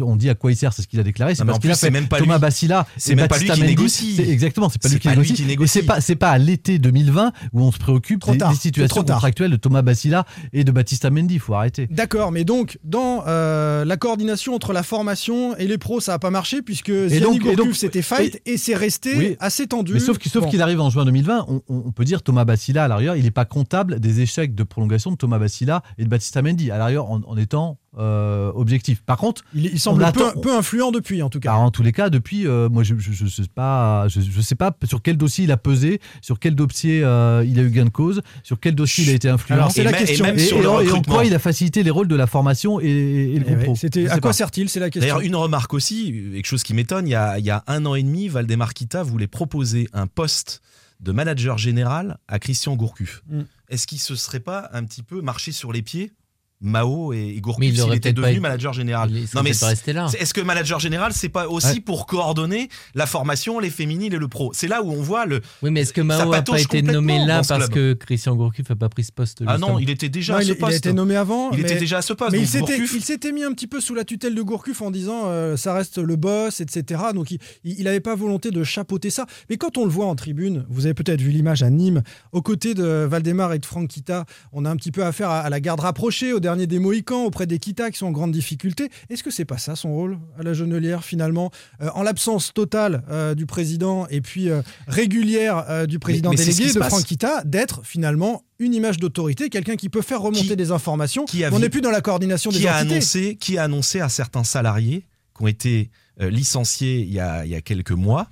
[0.02, 1.70] On dit à quoi il sert, c'est ce qu'il a déclaré, c'est pas ce qu'il
[1.70, 1.90] a fait.
[2.18, 2.40] Thomas lui.
[2.40, 4.14] Bassila, C'est même pas Baptiste lui qui Mendy, négocie.
[4.16, 5.34] c'est- Exactement, c'est pas lui qui pas lui négocie.
[5.34, 5.72] qui Et négocie.
[5.80, 9.56] c'est pas, c'est pas à l'été 2020 où on se préoccupe des, situations contractuelles de
[9.56, 11.34] Thomas Bassila et de Baptiste Mendy.
[11.34, 11.86] Il faut arrêter.
[11.90, 16.18] D'accord, mais donc dans euh, la coordination entre la formation et les pros, ça n'a
[16.18, 19.36] pas marché puisque Ziani Gourcuff c'était fight et, c'est resté Oui.
[19.40, 19.92] assez tendu.
[19.92, 20.50] Mais sauf qu'il sauf Bon.
[20.50, 23.44] qu'il arrive en juin 2020, on, peut dire Thomas Bassila à l'arrière, il n'est pas
[23.44, 27.20] comptable des échecs de prolongation de Thomas Bassila et de Baptiste Mendy à l'arrière en,
[27.26, 29.02] en étant euh, objectif.
[29.02, 31.50] Par contre, il, il semble peu, attend- peu influent depuis en tout cas.
[31.50, 34.40] Bah, en tous les cas, depuis, euh, moi, je, je, je sais pas, je, je
[34.40, 37.70] sais pas sur quel dossier il a pesé, sur quel dossier euh, il a eu
[37.70, 39.68] gain de cause, sur quel dossier il a été influent.
[39.70, 40.24] C'est la et question.
[40.24, 42.86] même Et, et et en quoi il a facilité les rôles de la formation et,
[42.86, 45.08] et le Eh groupe ouais, pro C'était à quoi sert-il C'est la question.
[45.08, 47.86] D'ailleurs, une remarque aussi, quelque chose qui m'étonne, il, y a- il y a un
[47.86, 50.60] an et demi, Valdemar Kita voulait proposer un poste
[51.00, 53.22] de manager général à Christian Gourcuff.
[53.28, 53.40] Mm.
[53.70, 56.12] Est-ce qu'il se serait pas un petit peu marché sur les pieds
[56.60, 60.08] Mao et Mais Gourcuff il s'il était pas devenu été- manager général Il pas là.
[60.08, 61.80] c'est- Est-ce que manager général, c'est pas aussi Ouais.
[61.80, 64.50] pour coordonner la formation, les féminines et le pro?
[64.54, 65.40] C'est là où on voit le.
[65.62, 67.74] Oui, mais est-ce que Mao a pas été nommé là ce parce club.
[67.74, 70.42] que Christian Gourcuff n'a pas pris ce poste Ah non, il était déjà Non, à
[70.42, 70.76] il, ce il a poste.
[70.76, 71.50] été nommé avant.
[71.52, 72.32] Il mais- était déjà à ce poste.
[72.32, 74.42] Mais il donc s'était, Gourcuff- il s'était mis un petit peu sous la tutelle de
[74.42, 77.00] Gourcuff en disant euh, ça reste le boss, etc.
[77.14, 79.24] Donc il n'avait pas volonté de chapeauter ça.
[79.48, 82.42] Mais quand on le voit en tribune, vous avez peut-être vu l'image à Nîmes, aux
[82.42, 85.48] côtés de Valdemar et de Franck Kita, on a un petit peu affaire à, à
[85.50, 88.90] la garde rapprochée, au dernier des Mohicans, auprès des Kita qui sont en grande difficulté.
[89.08, 93.02] Est-ce que c'est pas ça son rôle à la Genelière finalement Euh, En l'absence totale
[93.10, 96.82] euh, du président et puis euh, régulière euh, du président mais ce délégué de.
[96.82, 101.24] Franck Kita, d'être finalement une image d'autorité, quelqu'un qui peut faire remonter Qui- des informations.
[101.24, 102.92] qui a on n'est plus dans la coordination des qui a entités.
[102.94, 105.04] annoncé, qui a annoncé à certains salariés
[105.36, 108.28] qui ont été euh, licenciés il y a, il y a quelques mois.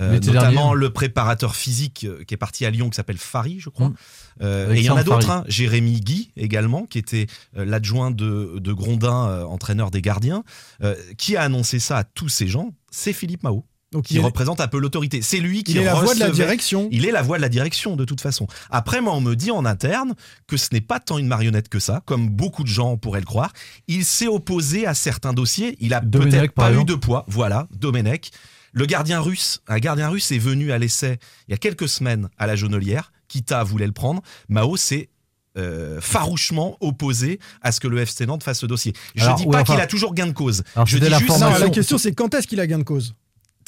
[0.00, 0.80] euh, notamment dernier.
[0.80, 3.88] le préparateur physique qui est parti à Lyon qui s'appelle Fari, je crois.
[3.88, 3.94] Mm.
[4.42, 5.44] Euh, et il y en a d'autres, hein.
[5.48, 10.44] Jérémy Guy également, qui était euh, l'adjoint de, de Grondin, euh, entraîneur des gardiens.
[11.16, 14.22] Qui a annoncé ça à tous ces gens C'est Philippe Mao, Donc qui il est,
[14.22, 15.22] représente un peu l'autorité.
[15.22, 16.88] C'est lui qui il est la voix de la direction.
[16.92, 18.46] il est la voix de la direction de toute façon.
[18.70, 20.14] Après, moi, on me dit en interne
[20.46, 23.26] que ce n'est pas tant une marionnette que ça, comme beaucoup de gens pourraient le
[23.26, 23.52] croire.
[23.88, 25.76] Il s'est opposé à certains dossiers.
[25.80, 27.24] Il a peut-être pas eu de poids.
[27.28, 28.30] Voilà, Domenech.
[28.72, 32.28] Le gardien russe, un gardien russe est venu à l'essai il y a quelques semaines
[32.38, 33.12] à la Jonelière.
[33.28, 34.22] Kita voulait le prendre.
[34.48, 35.08] Mao s'est
[35.56, 38.92] euh, farouchement opposé à ce que le FC Nantes fasse ce dossier.
[39.14, 40.62] Je Alors, dis ouais, pas enfin- qu'il a toujours gain de cause.
[40.86, 43.14] Je dis la juste Non, la question c'est quand est-ce qu'il a gain de cause?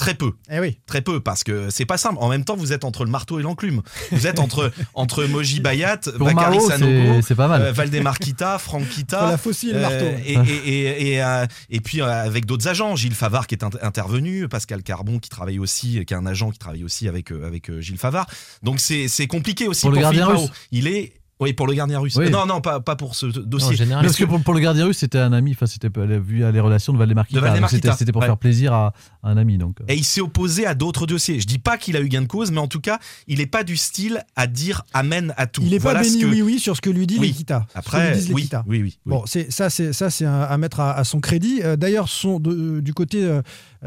[0.00, 0.32] Très peu.
[0.50, 0.78] Eh oui.
[0.86, 2.16] Très peu, parce que c'est pas simple.
[2.20, 3.82] En même temps, vous êtes entre le marteau et l'enclume.
[4.10, 7.60] Vous êtes entre, entre Moji Bayat, Bakary Sanogo, c'est- c'est pas mal.
[7.62, 9.30] euh, Valdemar Kita, Franck Kita.
[9.30, 10.06] La faucille et le marteau.
[10.24, 13.62] et, et, et, et, euh, et puis euh, avec d'autres agents, Gilles Favard qui est
[13.62, 17.30] int- intervenu, Pascal Carbon qui travaille aussi, qui est un agent qui travaille aussi avec,
[17.30, 18.26] euh, avec euh, Gilles Favard.
[18.62, 20.50] Donc c'est compliqué aussi Pour pour, le gardien russe.
[20.72, 21.12] Il est.
[21.42, 22.16] Oui, pour le gardien russe.
[22.16, 22.26] Oui.
[22.26, 23.74] Euh, Non, non, pas, pas pour ce dossier.
[23.74, 24.04] général.
[24.04, 25.52] Parce que pour, pour le gardien russe, c'était un ami.
[25.52, 25.88] Enfin, c'était
[26.18, 27.94] vu à les relations de Valdemar Kita.
[27.96, 28.26] C'était pour ouais.
[28.26, 28.92] faire plaisir à
[29.22, 29.58] un ami.
[29.58, 29.80] Donc.
[29.80, 29.84] euh.
[29.88, 31.40] Et il s'est opposé à d'autres dossiers.
[31.40, 33.46] Je dis pas qu'il a eu gain de cause, mais en tout cas, il n'est
[33.46, 35.62] pas du style à dire amen à tout.
[35.64, 37.28] Il n'est Voilà pas béni que- oui oui sur ce que lui dit Oui.
[37.28, 37.66] l'Equita.
[37.74, 38.98] Après, oui, oui, oui, oui.
[39.06, 41.60] Bon, c'est ça, c'est ça, c'est à, mettre à, à son crédit.
[41.62, 43.42] Euh, D'ailleurs, son de- du côté euh,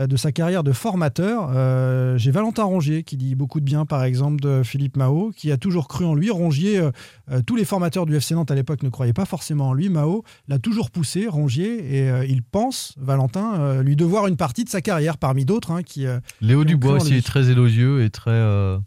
[0.07, 4.03] de sa carrière de formateur, euh, j'ai Valentin Rongier qui dit beaucoup de bien, par
[4.03, 6.29] exemple, de Philippe Mao, qui a toujours cru en lui.
[6.31, 6.91] Rongier, euh,
[7.31, 9.89] euh, tous les formateurs du FC Nantes à l'époque ne croyaient pas forcément en lui.
[9.89, 14.63] Mao l'a toujours poussé, Rongier, et euh, il pense, Valentin, euh, lui devoir une partie
[14.63, 16.05] de sa carrière, parmi d'autres, hein, qui.
[16.05, 18.77] euh, Léo qui Dubois aussi est très élogieux et très euh,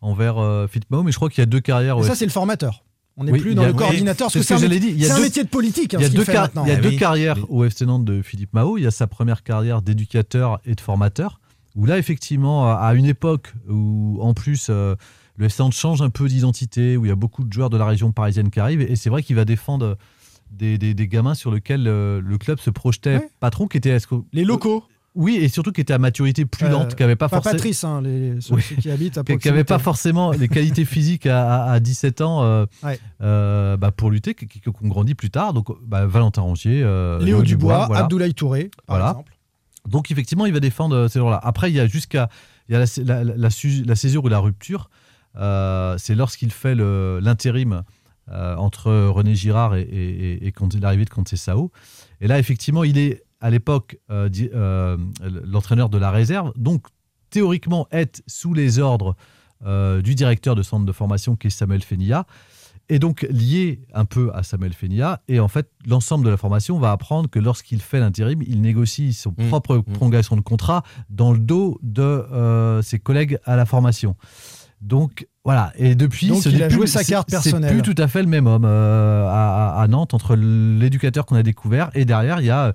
[0.00, 1.98] envers euh, Philippe Mao, mais je crois qu'il y a deux carrières.
[1.98, 2.06] Ouais.
[2.06, 2.84] ça, c'est le formateur.
[3.16, 5.00] On n'est Oui, plus dans a- le coordinateur, parce c'est que ce c'est que un,
[5.00, 6.76] c'est un deux- métier de politique, hein, Il y a deux, car- il y a
[6.78, 6.96] Ah deux oui.
[6.96, 8.78] carrières au FC Nantes de Philippe Mao.
[8.78, 11.40] Il y a sa première carrière d'éducateur et de formateur,
[11.74, 14.94] où là, effectivement, à une époque où, en plus, euh,
[15.36, 17.76] le FC Nantes change un peu d'identité, où il y a beaucoup de joueurs de
[17.76, 19.98] la région parisienne qui arrivent, et c'est vrai qu'il va défendre
[20.52, 23.30] des, des- des gamins sur lesquels euh, le club se projetait Ouais.
[23.40, 23.96] patron, qui étaient...
[24.32, 24.84] Les locaux.
[25.14, 27.52] Oui, et surtout qui étaient à maturité plus Euh, lente, qui n'avaient pas, Pas forcément...
[27.52, 28.62] Patrice, hein, les, ceux, Oui.
[28.62, 32.20] ceux qui habitent à qui n'avaient pas forcément les qualités physiques à, à- à 17
[32.22, 32.98] ans euh, Ouais.
[33.20, 35.52] euh, bah, pour lutter, qui, qui, ont grandi plus tard.
[35.52, 38.04] Donc, bah, Valentin Rongier, euh, Léo Dubois, voilà.
[38.04, 39.10] Abdoulaye Touré, par Voilà.
[39.10, 39.32] exemple.
[39.88, 41.40] Donc, effectivement, il va défendre euh, ces gens-là.
[41.42, 42.28] Après, il y a jusqu'à
[42.68, 44.88] la, la, la, la su- la césure ou la rupture.
[45.36, 47.82] Euh, c'est lorsqu'il fait l'intérim
[48.30, 51.70] euh, entre René Girard et, et, et- et Conte- l'arrivée de Conte Sao.
[52.20, 54.96] Et là, effectivement, il est à l'époque euh, euh,
[55.44, 56.52] l'entraîneur de la réserve.
[56.56, 56.86] Donc,
[57.28, 59.14] théoriquement, être sous les ordres
[59.66, 62.24] euh, du directeur de centre de formation qui est Samuel Fenilla.
[62.88, 65.22] Et donc lié un peu à Samuel Fenilla.
[65.28, 69.12] Et en fait, l'ensemble de la formation va apprendre que lorsqu'il fait l'intérim, il négocie
[69.12, 69.48] son Mmh.
[69.48, 74.16] propre prolongation de contrat dans le dos de ses collègues à la formation.
[74.80, 75.72] Donc voilà.
[75.76, 77.72] Et depuis, Donc, il a plus- joué sa c'est- carte C'est personnelle.
[77.80, 81.88] plus tout à fait le même homme euh, à Nantes entre l'éducateur qu'on a découvert
[81.94, 82.74] et derrière, il y a,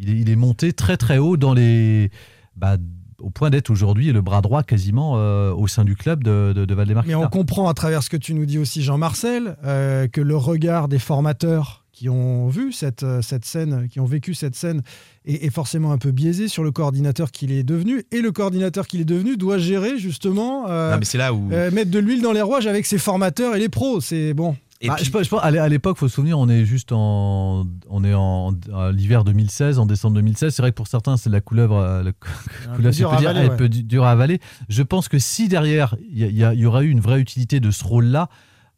[0.00, 2.10] il est, il est monté très très haut dans les,
[2.56, 2.76] bah,
[3.18, 6.64] au point d'être aujourd'hui le bras droit quasiment euh, au sein du club de, de,
[6.64, 10.08] de Valdemar Mais on comprend à travers ce que tu nous dis aussi, Jean-Marcel, euh,
[10.08, 14.34] que le regard des formateurs qui ont vu cette, euh, cette scène, qui ont vécu
[14.34, 14.82] cette scène,
[15.26, 18.02] est, est forcément un peu biaisé sur le coordinateur qu'il est devenu.
[18.10, 21.52] Et le coordinateur qu'il est devenu doit gérer justement, euh, Non, mais c'est là où.
[21.52, 24.00] euh, mettre de l'huile dans les rouages avec ses formateurs et les pros.
[24.00, 24.56] C'est bon.
[24.84, 26.48] Et Bah, puis- je pense, je pense, à l'é- à l'époque, faut se souvenir, on
[26.48, 30.52] est juste en, on est en, en l'hiver 2016, en décembre 2016.
[30.54, 32.10] C'est vrai que pour certains, c'est la couleuvre, euh, la
[32.68, 33.56] Un peu couleuvre, dur on peut à dire, avaler, un ouais.
[33.56, 34.40] peu du- dur à avaler.
[34.68, 37.20] Je pense que si derrière, il y, y a- il y aura eu une vraie
[37.20, 38.28] utilité de ce rôle-là,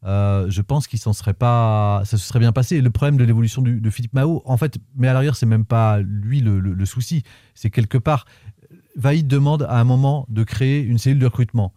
[0.05, 2.75] euh, je pense qu'il s'en serait pas, ça se serait bien passé.
[2.75, 5.65] Et le problème de l'évolution de Philippe Mao, en fait, mais à l'arrière, c'est même
[5.65, 7.23] pas lui le, le- le souci.
[7.55, 8.25] C'est quelque part,
[8.95, 11.73] Vaïd demande à un moment de créer une cellule de recrutement.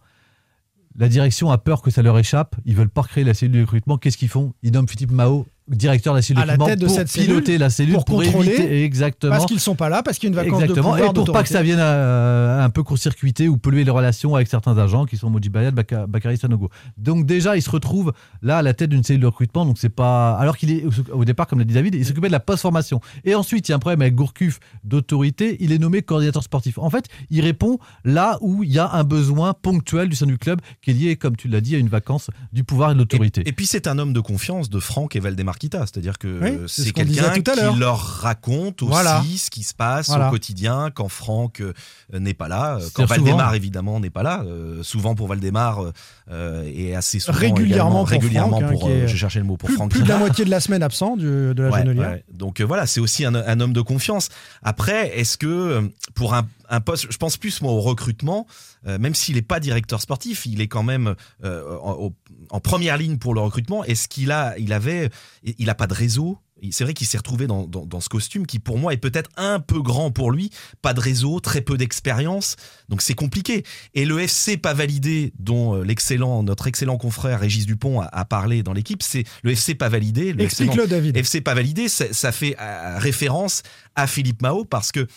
[0.97, 2.55] La direction a peur que ça leur échappe.
[2.65, 3.97] Ils veulent pas créer la cellule de recrutement.
[3.97, 4.53] Qu'est-ce qu'ils font?
[4.63, 7.07] Ils nomment Philippe Mao directeur de la cellule À la recrutement tête de pour cette
[7.09, 9.31] cellule, piloter la cellule, pour contrôler, éviter exactement.
[9.33, 11.11] Parce qu'ils sont pas là, parce qu'il y a une vacance Exactement, de pouvoir.
[11.11, 14.47] et pour pas que ça vienne euh, un peu court-circuiter ou polluer les relations avec
[14.47, 16.69] certains agents qui sont Moji Bayat, Baka- Bakary Sanogo.
[16.97, 19.89] Donc déjà, il se retrouve là à la tête d'une cellule de recrutement, donc c'est
[19.89, 20.37] pas...
[20.37, 22.99] Alors qu'il est, au départ, comme l'a dit David, il s'occupait de la post-formation.
[23.23, 26.77] Et ensuite, il y a un problème avec Gourcuff d'autorité, il est nommé coordinateur sportif.
[26.79, 30.37] En fait, il répond là où il y a un besoin ponctuel du sein du
[30.37, 32.99] club qui est lié, comme tu l'as dit, à une vacance du pouvoir et de
[32.99, 33.43] l'autorité.
[33.45, 36.57] Et puis c'est un homme de confiance de Franck et Valdemar Kita, c'est-à-dire que Oui,
[36.67, 39.21] c'est ce quelqu'un qui leur raconte aussi Voilà.
[39.37, 40.27] ce qui se passe Voilà.
[40.27, 41.73] au quotidien quand Franck euh,
[42.11, 43.53] n'est pas là, euh, quand Valdemar souvent.
[43.53, 45.83] évidemment n'est pas là, euh, souvent pour Valdemar
[46.31, 49.45] euh, et assez souvent Régulièrement pour régulièrement Franck, hein, pour, qui euh, je cherchais le
[49.45, 49.91] mot pour Plus, Franck.
[49.91, 52.23] plus de la moitié de la semaine absent du- de la Ouais, ouais.
[52.33, 54.29] Donc voilà, c'est aussi un, un homme de confiance.
[54.63, 58.47] Après, est-ce que pour un, un poste, je pense plus moi au recrutement,
[58.85, 63.33] même s'il n'est pas directeur sportif, il est quand même euh, en, première ligne pour
[63.33, 63.83] le recrutement.
[63.83, 65.09] Est-ce qu'il a, il avait,
[65.43, 66.39] il a pas de réseau
[66.71, 69.29] c'est vrai qu'il s'est retrouvé dans, dans, dans ce costume qui, pour moi, est peut-être
[69.37, 70.51] un peu grand pour lui.
[70.81, 72.55] Pas de réseau, très peu d'expérience.
[72.89, 73.63] Donc c'est compliqué.
[73.93, 78.25] Et le FC pas validé, dont euh, l'excellent, notre excellent confrère Régis Dupont a, a
[78.25, 80.33] parlé dans l'équipe, c'est le FC pas validé.
[80.33, 81.17] Le Explique-le, David.
[81.17, 83.63] FC pas validé, ça, ça fait euh, référence
[83.95, 85.07] à Philippe Mao parce que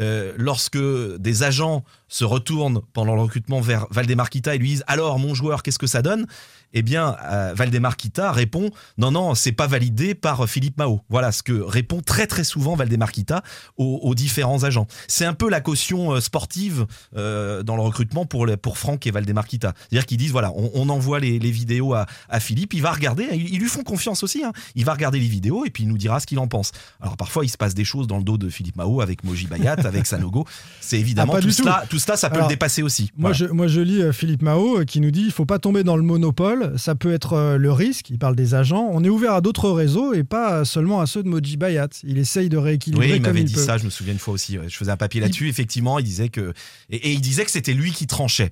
[0.00, 0.78] euh, lorsque
[1.18, 5.32] des agents se retournent pendant le recrutement vers Valdemar Kita et lui disent alors mon
[5.34, 6.26] joueur qu'est-ce que ça donne?
[6.74, 11.00] Eh bien, euh, Valdemar Kita répond non, non, c'est pas validé par Philippe Mao.
[11.10, 13.42] Voilà ce que répond très très souvent Valdemar Kita
[13.78, 14.86] aux, aux différents agents.
[15.08, 16.86] C'est un peu la caution euh, sportive
[17.16, 19.72] euh, dans le recrutement pour, les- pour Franck et Valdemar Kita.
[19.80, 22.92] C'est-à-dire qu'ils disent voilà, on, on envoie les, les vidéos à, à Philippe, il va
[22.92, 24.52] regarder, ils, ils lui font confiance aussi, hein.
[24.74, 26.72] il va regarder les vidéos et puis il nous dira ce qu'il en pense.
[27.00, 29.46] Alors parfois, il se passe des choses dans le dos de Philippe Mao avec Moji
[29.46, 30.46] Bayat, avec Sanogo.
[30.80, 31.62] C'est évidemment Ah, pas tout, du tout.
[31.62, 33.10] cela, tout cela, ça peut Alors, le dépasser aussi.
[33.16, 33.34] Moi, Voilà.
[33.48, 35.82] je, moi, je lis euh, Philippe Mao euh, qui nous dit il faut pas tomber
[35.84, 36.74] dans le monopole.
[36.78, 38.10] Ça peut être euh, le risque.
[38.10, 38.88] Il parle des agents.
[38.92, 41.88] On est ouvert à d'autres réseaux et pas seulement à ceux de Moji Bayat.
[42.04, 43.60] Il essaye de rééquilibrer Oui, il m'avait dit peut.
[43.60, 44.58] ça, je me souviens une fois aussi.
[44.68, 46.52] Je faisais un papier là-dessus, effectivement, il disait que.
[46.90, 48.50] Et, et il disait que c'était lui qui tranchait.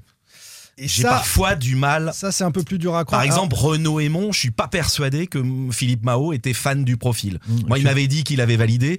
[0.83, 2.11] Et J'ai ça- parfois du mal.
[2.15, 3.21] Ça, c'est un peu plus dur à croire.
[3.21, 7.39] Par exemple, Renaud Aymon, je suis pas persuadé que Philippe Mao était fan du profil.
[7.69, 8.99] Moi, il m'avait dit qu'il avait validé.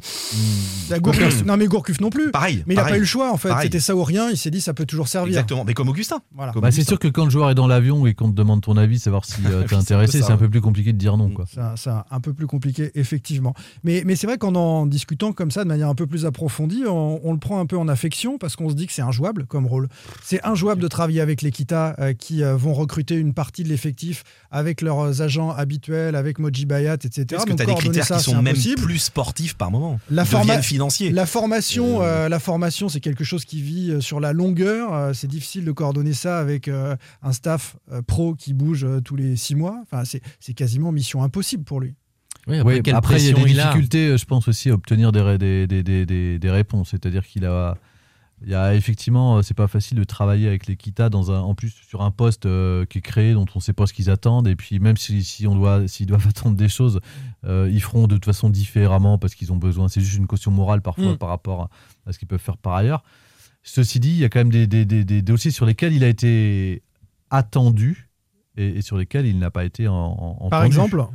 [0.92, 2.32] Ah, Gourcuff- non, mais Gourcuff non plus.
[2.32, 2.64] Pareil.
[2.68, 2.94] Mais il n'a pareil.
[2.94, 3.50] pas eu le choix, en fait.
[3.64, 4.30] C'était ça ou rien.
[4.30, 5.30] Il s'est dit ça peut toujours servir.
[5.30, 5.64] Exactement.
[5.66, 6.22] Mais comme Augustin.
[6.36, 6.52] Voilà.
[6.56, 8.78] Bah, c'est sûr que quand le joueur est dans l'avion et qu'on te demande ton
[8.78, 11.30] avis, savoir si euh, t'es intéressé, c'est un peu plus compliqué de dire non.
[11.30, 11.46] Quoi.
[11.76, 13.56] C'est un- peu plus compliqué, effectivement.
[13.84, 16.84] Mais, mais c'est vrai qu'en en discutant comme ça, de manière un peu plus approfondie,
[16.88, 19.46] on, on le prend un peu en affection parce qu'on se dit que c'est injouable
[19.48, 19.88] comme rôle.
[20.24, 24.24] C'est injouable de travailler avec l'Equita euh, qui euh, vont recruter une partie de l'effectif
[24.52, 27.26] avec leurs agents habituels, avec Moji Bayat, etc.
[27.30, 29.56] Parce que Donc, tu as des coordonner critères ça, qui c'est sont même plus sportifs
[29.56, 30.00] par moment.
[30.10, 30.54] La forma-
[31.26, 34.94] formation, euh, la formation, c'est quelque chose qui vit euh, sur la longueur.
[34.94, 39.00] Euh, c'est difficile de coordonner ça avec euh, un staff euh, pro qui bouge euh,
[39.02, 39.80] tous les six mois.
[39.84, 40.04] Enfin,
[40.40, 41.96] c'est quasiment mission impossible pour lui.
[42.48, 44.74] Oui, après, Oui, après, il y a des a difficultés, euh, je pense aussi, à
[44.74, 46.90] obtenir des, ré- des, des, des, des- des réponses.
[46.90, 47.78] C'est-à-dire qu'il a.
[48.44, 51.54] Il y a effectivement, euh, c'est pas facile de travailler avec l'Equita dans un, en
[51.54, 54.48] plus sur un poste euh, qui est créé dont on sait pas ce qu'ils attendent
[54.48, 57.00] et puis même si, si on doit, s'ils doivent attendre des choses,
[57.46, 59.90] euh, ils feront de toute façon différemment parce qu'ils ont besoin.
[59.90, 61.18] C'est juste une caution morale parfois Mm.
[61.18, 61.70] par rapport à,
[62.10, 63.04] à ce qu'ils peuvent faire par ailleurs.
[63.64, 66.04] Ceci dit, il y a quand même des, des- des- des dossiers sur lesquels il
[66.04, 66.82] a été
[67.30, 68.10] attendu
[68.58, 71.06] et, et sur lesquels il n'a pas été en, en- Par exemple,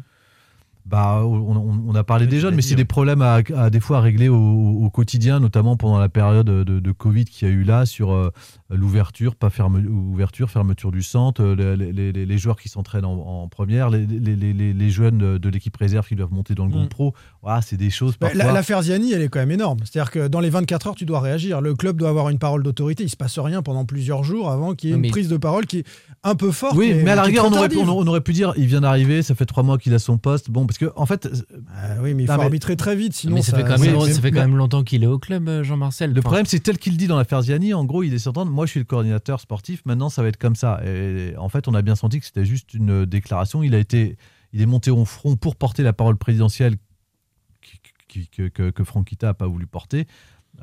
[0.87, 2.76] Bah, on, a parlé l'as mais c'est hein.
[2.76, 6.47] des problèmes à, à des fois à régler au, au quotidien, notamment pendant la période
[6.47, 8.30] de, de Covid qu'il y a eu là sur euh,
[8.71, 13.14] l'ouverture, pas ferme, ouverture, fermeture du centre, euh, les, les- les- joueurs qui s'entraînent en,
[13.45, 16.64] en première, les, les- les- les- les jeunes de, l'équipe réserve qui doivent monter dans
[16.64, 16.89] le groupe Mm.
[16.89, 17.14] pro.
[17.43, 18.45] Voilà, c'est des choses bah, parfois.
[18.45, 19.79] la- l'affaire Ziani, elle est quand même énorme.
[19.85, 21.61] C'est-à-dire que dans les 24 heures, tu dois réagir.
[21.61, 23.05] Le club doit avoir une parole d'autorité.
[23.05, 25.37] Il se passe rien pendant plusieurs jours avant qu'il y ait une mais- prise de
[25.37, 25.87] parole qui est
[26.25, 26.77] un peu forte.
[26.77, 29.23] oui, mais, à la rigueur, on aurait, pu- on, aurait pu dire, il vient d'arriver,
[29.23, 30.51] ça fait trois mois qu'il a son poste.
[30.51, 31.29] Bon, parce que en fait,
[31.77, 33.79] Ah oui, mais il faut Non, mais- arbitrer très vite, sinon mais ça, fait quand
[33.79, 36.11] même, ça fait quand même longtemps qu'il est au club, euh, Jean-Marcel.
[36.11, 37.75] Le Enfin, problème, c'est tel qu'il dit dans l'affaire Ziani.
[37.75, 40.36] En gros, il est certain, moi je suis le coordinateur sportif, maintenant ça va être
[40.38, 40.80] comme ça.
[40.84, 43.62] Et en fait, on a bien senti que c'était juste une déclaration.
[43.62, 44.16] Il a été,
[44.52, 46.76] il est monté au front pour porter la parole présidentielle
[48.09, 50.07] qui- que, que, que Franquita n'a pas voulu porter.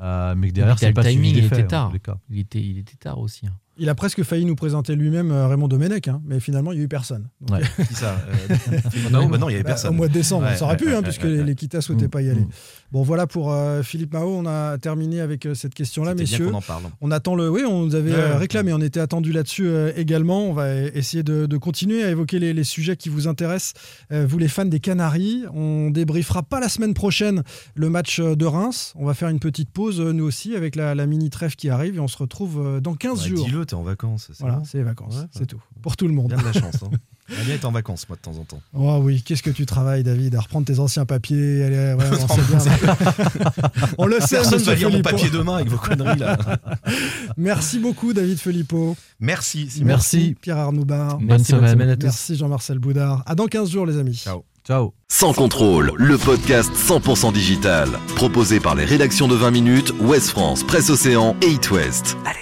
[0.00, 1.92] Euh, mais que derrière, c'est pas timing, suivi il était tard.
[2.30, 3.46] il, était, il était tard aussi.
[3.46, 3.56] hein.
[3.76, 6.82] Il a presque failli nous présenter lui-même euh, Raymond Domenech, hein, mais finalement, il n'y
[6.82, 7.28] a eu personne.
[7.40, 7.84] Donc, Ouais.
[7.88, 8.16] Qui ça
[8.50, 8.78] euh,
[9.10, 9.90] Non, bah non, il y avait Bah, personne.
[9.90, 11.44] Au mois de décembre, Ouais, ça aurait pu, ouais, hein, ouais, puisque ouais, les ouais.
[11.44, 12.40] l'Equita ne souhaitaient Mm, pas y aller.
[12.42, 12.48] mm.
[12.92, 14.28] Bon, voilà pour euh, Philippe Mao.
[14.36, 16.48] On a terminé avec euh, cette question-là, messieurs.
[16.50, 16.84] qu'on en parle.
[17.00, 17.50] On attend le.
[17.50, 18.36] Oui, on nous avait Ouais, euh, ouais.
[18.36, 20.46] réclamé, on était attendu là-dessus euh, également.
[20.48, 23.72] On va e- essayer de, de continuer à évoquer les, les sujets qui vous intéressent,
[24.12, 25.42] euh, vous les fans des Canaries.
[25.52, 27.42] On débriefera pas la semaine prochaine
[27.74, 28.92] le match euh, de Reims.
[28.96, 31.70] On va faire une petite pause, euh, nous aussi, avec la, la mini trêve qui
[31.70, 33.48] arrive et on se retrouve euh, dans 15 Ouais, jours.
[33.66, 34.26] T'es en vacances.
[34.28, 34.64] c'est Voilà, bon.
[34.64, 35.46] c'est les vacances, Ouais, c'est ouais.
[35.46, 35.60] tout.
[35.82, 36.28] Pour tout le monde.
[36.28, 36.76] Bien de la chance.
[36.82, 36.90] Hein.
[37.50, 38.60] Être en vacances, moi, de temps en temps.
[38.74, 41.64] Oh oui, qu'est-ce que tu travailles, David, à reprendre tes anciens papiers.
[41.64, 42.58] Allez, ouais, on, sait bien.
[43.98, 46.36] on le sait, Personne monsieur va lire mon papier demain avec vos conneries, là.
[47.38, 48.94] Merci beaucoup, David Filippo.
[49.20, 49.70] Merci.
[49.70, 49.86] Simon.
[49.86, 50.36] Merci.
[50.40, 51.16] Pierre Arnaud Bar.
[51.16, 52.04] Bonne Merci, semaine à tous.
[52.04, 53.22] Merci Jean-Marcel Boudard.
[53.26, 54.16] À dans 15 jours, les amis.
[54.16, 54.44] Ciao.
[54.66, 54.94] Ciao.
[55.08, 57.88] Sans contrôle, le podcast 100% digital.
[58.16, 62.16] Proposé par les rédactions de 20 minutes, Ouest France, Presse Océan et It West.
[62.24, 62.38] Allez,